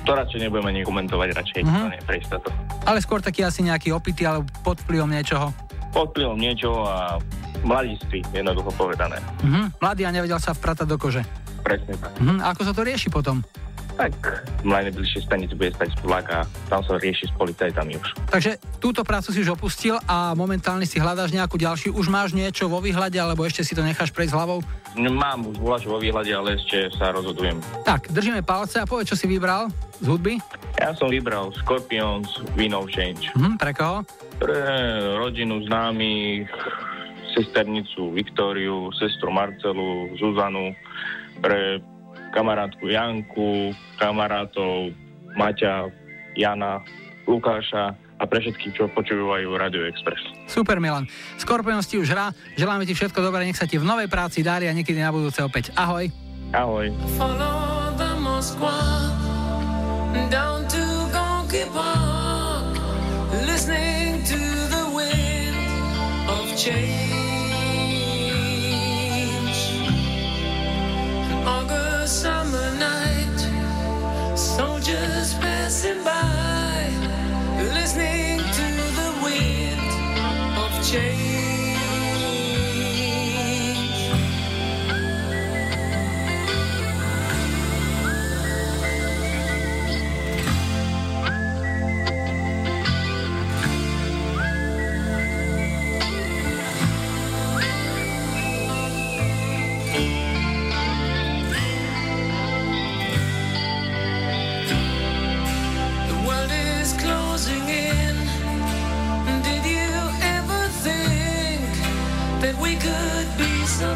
To 0.00 0.10
radšej 0.12 0.40
nebudeme 0.40 0.70
ani 0.70 0.82
komentovať, 0.82 1.28
radšej 1.34 1.60
Mhm. 1.60 1.66
mm-hmm. 1.66 1.82
to 1.82 1.94
neprejsť 2.00 2.28
toto. 2.32 2.50
Ale 2.82 2.98
skôr 2.98 3.20
taký 3.20 3.44
asi 3.44 3.60
nejaký 3.60 3.92
opity 3.92 4.24
alebo 4.24 4.48
pod 4.62 4.80
vplyvom 4.80 5.08
niečoho. 5.08 5.52
pod 5.90 6.14
vplyvom 6.14 6.38
niečo 6.38 6.70
a 6.86 7.18
mladiství, 7.60 8.22
jednoducho 8.30 8.70
povedané. 8.72 9.18
Mhm. 9.42 9.74
Mladý 9.76 10.02
a 10.06 10.14
nevedel 10.14 10.38
sa 10.38 10.54
vpratať 10.54 10.86
do 10.86 10.96
kože. 10.96 11.26
Presne 11.60 11.98
tak. 11.98 12.14
Mhm. 12.16 12.40
A 12.40 12.54
ako 12.54 12.62
sa 12.62 12.72
to 12.72 12.80
rieši 12.80 13.10
potom? 13.10 13.42
Tak 14.00 14.16
v 14.64 14.72
najbližšej 14.72 15.28
stanici 15.28 15.52
bude 15.52 15.76
stať 15.76 15.92
vlak 16.00 16.24
a 16.32 16.48
tam 16.72 16.80
sa 16.80 16.96
rieši 16.96 17.28
s 17.28 17.32
policajtami 17.36 18.00
už. 18.00 18.08
Takže 18.32 18.56
túto 18.80 19.04
prácu 19.04 19.28
si 19.28 19.44
už 19.44 19.52
opustil 19.60 20.00
a 20.08 20.32
momentálne 20.32 20.88
si 20.88 20.96
hľadáš 20.96 21.36
nejakú 21.36 21.60
ďalšiu. 21.60 21.92
Už 21.92 22.08
máš 22.08 22.32
niečo 22.32 22.64
vo 22.72 22.80
výhľade, 22.80 23.20
alebo 23.20 23.44
ešte 23.44 23.60
si 23.60 23.76
to 23.76 23.84
necháš 23.84 24.08
prejsť 24.16 24.32
hlavou? 24.32 24.64
Mám 24.96 25.52
už 25.52 25.60
volač 25.60 25.84
vo 25.84 26.00
výhľade, 26.00 26.32
ale 26.32 26.56
ešte 26.56 26.88
sa 26.96 27.12
rozhodujem. 27.12 27.60
Tak, 27.84 28.08
držíme 28.08 28.40
palce 28.40 28.80
a 28.80 28.88
povedz, 28.88 29.12
čo 29.12 29.20
si 29.20 29.28
vybral 29.28 29.68
z 30.00 30.06
hudby. 30.08 30.40
Ja 30.80 30.96
som 30.96 31.12
vybral 31.12 31.52
Scorpions, 31.60 32.40
We 32.56 32.72
No 32.72 32.88
Change. 32.88 33.28
Mhm, 33.36 33.60
pre 33.60 33.76
koho? 33.76 34.00
Pre 34.40 34.60
rodinu 35.20 35.60
známych, 35.68 36.48
sesternicu 37.36 38.16
Viktóriu, 38.16 38.88
sestru 38.96 39.28
Marcelu, 39.28 40.16
Zuzanu, 40.16 40.72
pre 41.44 41.84
kamarátku 42.30 42.86
Janku, 42.90 43.74
kamarátov 43.98 44.94
Maťa, 45.34 45.90
Jana, 46.34 46.82
Lukáša 47.26 47.94
a 48.20 48.24
pre 48.28 48.42
všetkých, 48.42 48.74
čo 48.76 48.84
počúvajú 48.92 49.54
Radio 49.56 49.86
Express. 49.86 50.20
Super 50.50 50.82
Milan. 50.82 51.08
Scorpions 51.40 51.86
ti 51.88 51.96
už 51.96 52.10
hrá, 52.12 52.34
želáme 52.58 52.84
ti 52.84 52.92
všetko 52.92 53.22
dobré, 53.22 53.46
nech 53.46 53.56
sa 53.56 53.64
ti 53.64 53.80
v 53.80 53.86
novej 53.86 54.10
práci 54.10 54.44
darí 54.44 54.68
a 54.68 54.74
niekedy 54.74 55.00
na 55.00 55.14
budúce 55.14 55.40
opäť. 55.40 55.72
Ahoj. 55.78 56.10
Ahoj. 56.52 56.92
Park, 61.74 62.78
listening 63.46 64.24
to 64.24 64.40
the 64.72 64.84
wind 64.96 65.56
of 66.30 66.56
change. 66.56 67.29
Summer 72.10 72.74
night, 72.76 74.36
soldiers 74.36 75.32
passing 75.34 76.02
by, 76.02 76.88
listening 77.72 78.38
to 78.38 78.66
the 78.98 79.10
wind 79.22 80.58
of 80.58 80.84
change. 80.84 81.39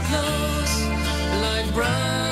Close, 0.09 0.87
like 1.41 1.73
brothers? 1.75 2.24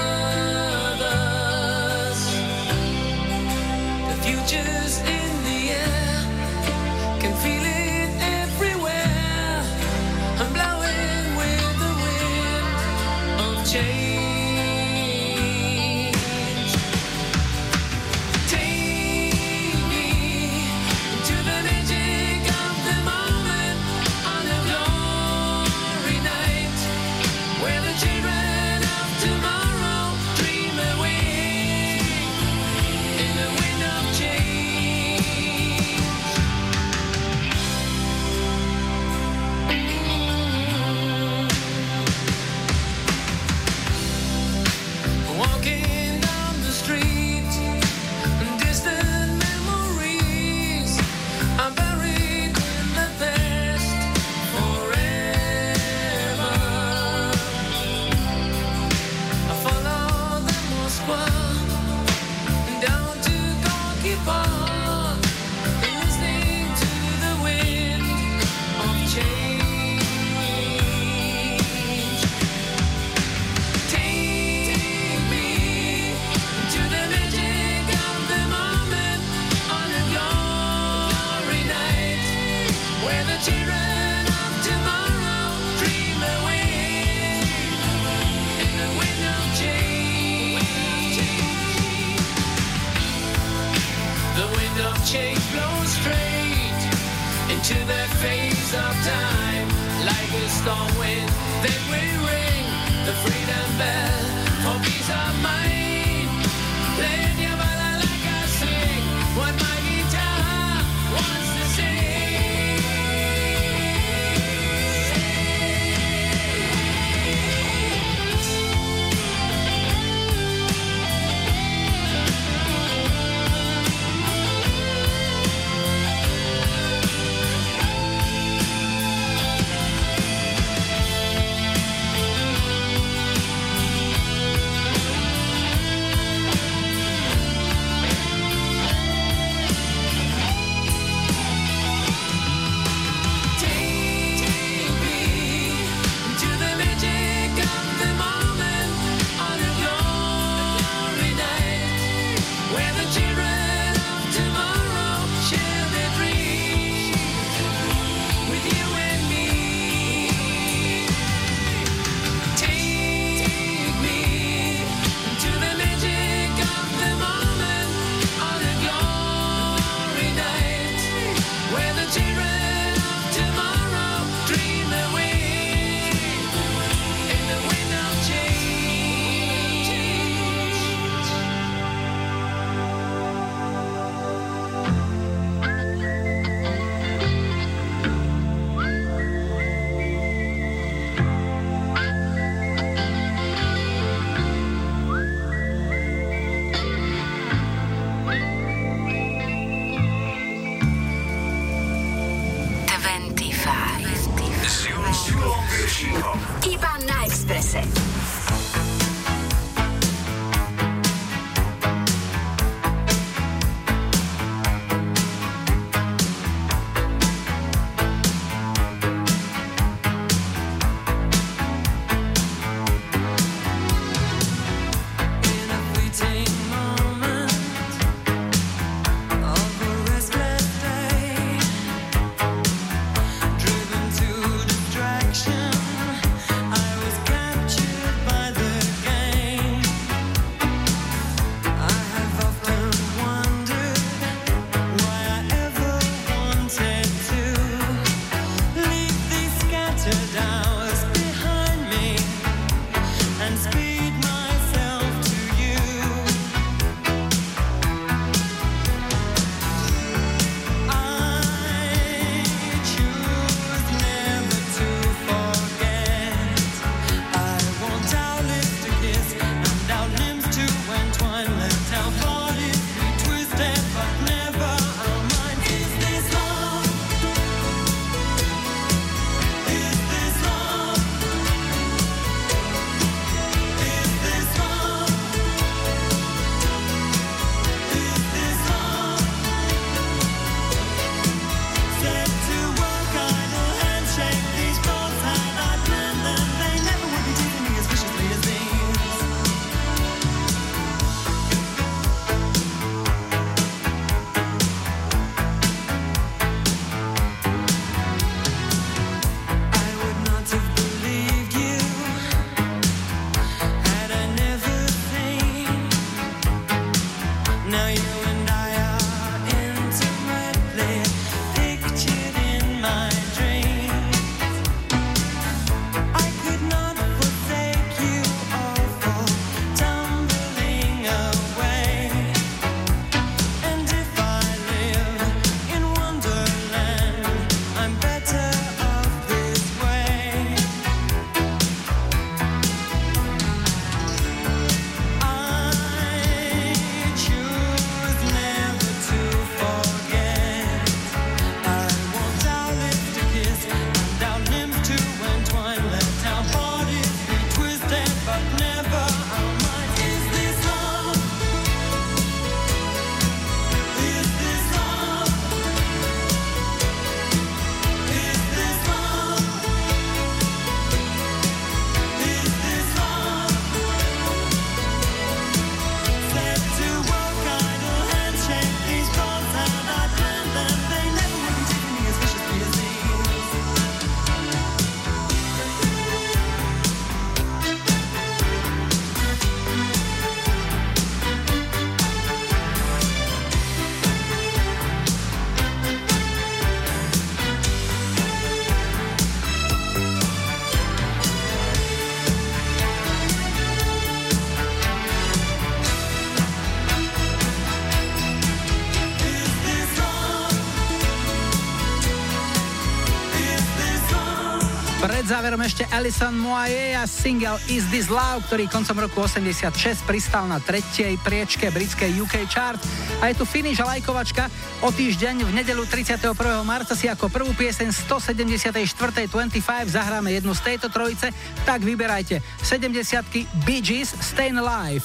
Záverom 415.52 415.68
ešte 415.68 415.84
Alison 415.92 416.32
Moye 416.32 416.96
a 416.96 417.04
single 417.04 417.60
Is 417.68 417.84
This 417.92 418.08
Love, 418.08 418.48
ktorý 418.48 418.72
koncom 418.72 419.04
roku 419.04 419.28
86 419.28 420.00
pristal 420.08 420.48
na 420.48 420.56
tretej 420.64 421.20
priečke 421.20 421.68
britskej 421.68 422.08
UK 422.24 422.48
chart. 422.48 422.80
A 423.20 423.28
je 423.28 423.36
tu 423.36 423.44
finish 423.44 423.76
a 423.76 423.84
lajkovačka. 423.84 424.48
O 424.80 424.88
týždeň 424.88 425.44
v 425.44 425.52
nedelu 425.52 425.84
31. 425.84 426.32
marca 426.64 426.96
si 426.96 427.04
ako 427.04 427.28
prvú 427.28 427.52
pieseň 427.52 427.92
174. 427.92 429.28
25 429.28 429.92
zahráme 429.92 430.32
jednu 430.32 430.56
z 430.56 430.72
tejto 430.72 430.88
trojice, 430.88 431.28
tak 431.68 431.84
vyberajte 431.84 432.40
70 432.64 433.68
Bee 433.68 433.84
Gees 433.84 434.08
Stayin' 434.24 434.56
Alive. 434.56 435.04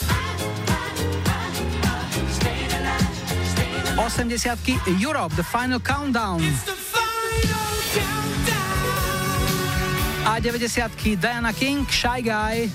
80 3.99 4.95
Europe 4.95 5.35
The 5.35 5.43
Final 5.43 5.83
Countdown. 5.83 6.39
A 10.27 10.43
90 10.43 11.15
Diana 11.15 11.55
King, 11.55 11.87
Shy 11.87 12.19
Guy. 12.19 12.67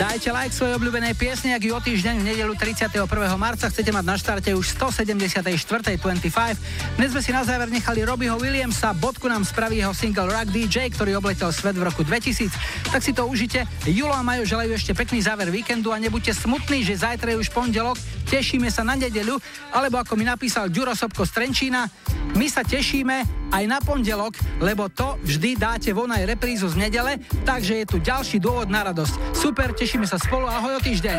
Dajte 0.00 0.32
like 0.32 0.50
svojej 0.56 0.80
obľúbenej 0.80 1.12
piesne, 1.12 1.52
ak 1.52 1.60
ju 1.60 1.76
o 1.76 1.78
týždeň 1.78 2.24
v 2.24 2.32
nedelu 2.32 2.56
31. 2.56 3.04
marca 3.36 3.68
chcete 3.68 3.92
mať 3.92 4.04
na 4.08 4.16
štarte 4.16 4.50
už 4.56 4.72
174. 4.80 6.00
25. 6.00 6.96
Dnes 6.96 7.08
sme 7.12 7.20
si 7.20 7.30
na 7.36 7.44
záver 7.44 7.68
nechali 7.68 8.00
Robbieho 8.00 8.40
Williamsa, 8.40 8.96
bodku 8.96 9.28
nám 9.28 9.44
spraví 9.44 9.84
jeho 9.84 9.92
single 9.92 10.32
Rock 10.32 10.48
DJ, 10.48 10.88
ktorý 10.88 11.20
obletel 11.20 11.52
svet 11.52 11.76
v 11.76 11.84
roku 11.84 12.00
2000. 12.00 12.48
Tak 12.88 13.04
si 13.04 13.12
to 13.12 13.28
užite. 13.28 13.68
Julo 13.84 14.16
a 14.16 14.24
Majo 14.24 14.48
želajú 14.48 14.72
ešte 14.72 14.96
pekný 14.96 15.20
záver 15.20 15.52
víkendu 15.52 15.92
a 15.92 16.00
nebuďte 16.00 16.32
smutní, 16.32 16.80
že 16.80 16.96
zajtra 16.96 17.36
je 17.36 17.44
už 17.44 17.52
pondelok, 17.52 18.00
tešíme 18.26 18.72
sa 18.72 18.82
na 18.88 18.96
nedeľu, 18.96 19.36
alebo 19.70 20.00
ako 20.00 20.16
mi 20.16 20.24
napísal 20.24 20.72
Ďuro 20.72 20.96
Sobko 20.96 21.28
z 21.28 21.36
Trenčína, 21.36 21.84
my 22.34 22.46
sa 22.48 22.64
tešíme 22.64 23.24
aj 23.52 23.64
na 23.68 23.78
pondelok, 23.84 24.40
lebo 24.58 24.88
to 24.88 25.20
vždy 25.20 25.60
dáte 25.60 25.92
von 25.92 26.08
aj 26.08 26.24
reprízu 26.24 26.68
z 26.72 26.88
nedele, 26.88 27.20
takže 27.44 27.84
je 27.84 27.86
tu 27.86 27.96
ďalší 28.00 28.40
dôvod 28.40 28.72
na 28.72 28.88
radosť. 28.88 29.36
Super, 29.36 29.76
tešíme 29.76 30.08
sa 30.08 30.16
spolu, 30.16 30.48
ahoj 30.48 30.76
o 30.76 30.80
týždeň. 30.80 31.18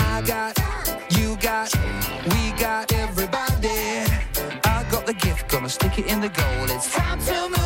I 0.00 0.22
got, 0.24 0.52
you 1.16 1.36
got, 1.40 1.68
we 2.32 2.52
got 2.60 2.92
everybody. 2.92 4.04
I 4.64 4.84
got 4.92 5.04
the 5.08 5.16
gift, 5.16 5.48
gonna 5.48 5.68
stick 5.68 5.98
it 5.98 6.08
in 6.08 6.20
the 6.20 6.28
goal. 6.28 6.64
It's 6.68 6.92
time 6.92 7.20
to 7.24 7.48
move 7.48 7.59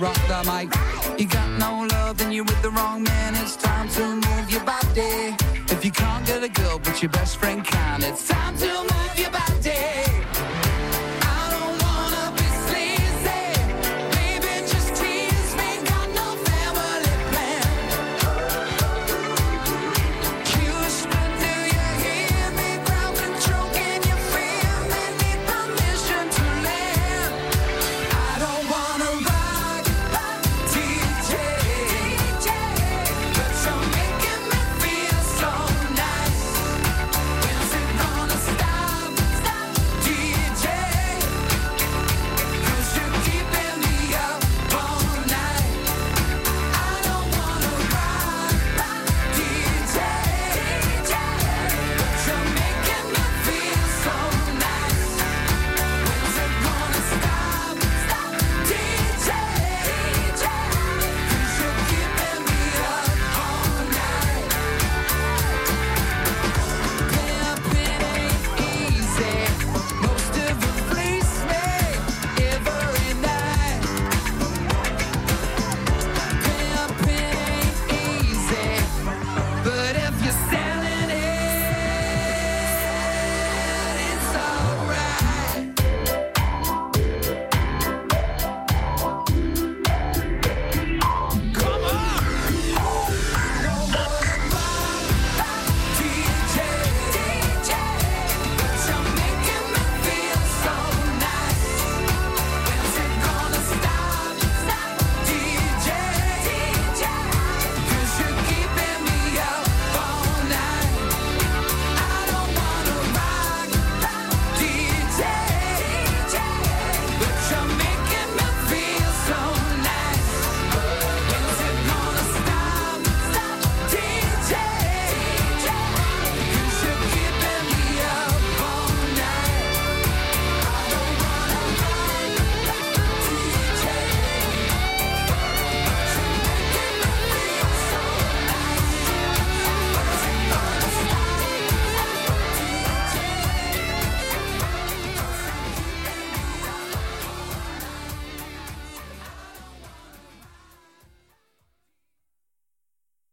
rock 0.00 0.16
the 0.26 0.42
mic. 0.50 1.20
You 1.20 1.26
got 1.26 1.48
no 1.58 1.86
love, 1.94 2.16
then 2.16 2.32
you're 2.32 2.44
with 2.44 2.62
the 2.62 2.70
wrong 2.70 3.02
man. 3.02 3.34
It's 3.36 3.56
time 3.56 3.88
to 3.90 4.16
move 4.16 4.50
your 4.50 4.64
body. 4.64 5.36
If 5.68 5.84
you 5.84 5.90
can't 5.90 6.26
get 6.26 6.42
a 6.42 6.48
girl, 6.48 6.78
but 6.82 7.02
your 7.02 7.10
best 7.10 7.39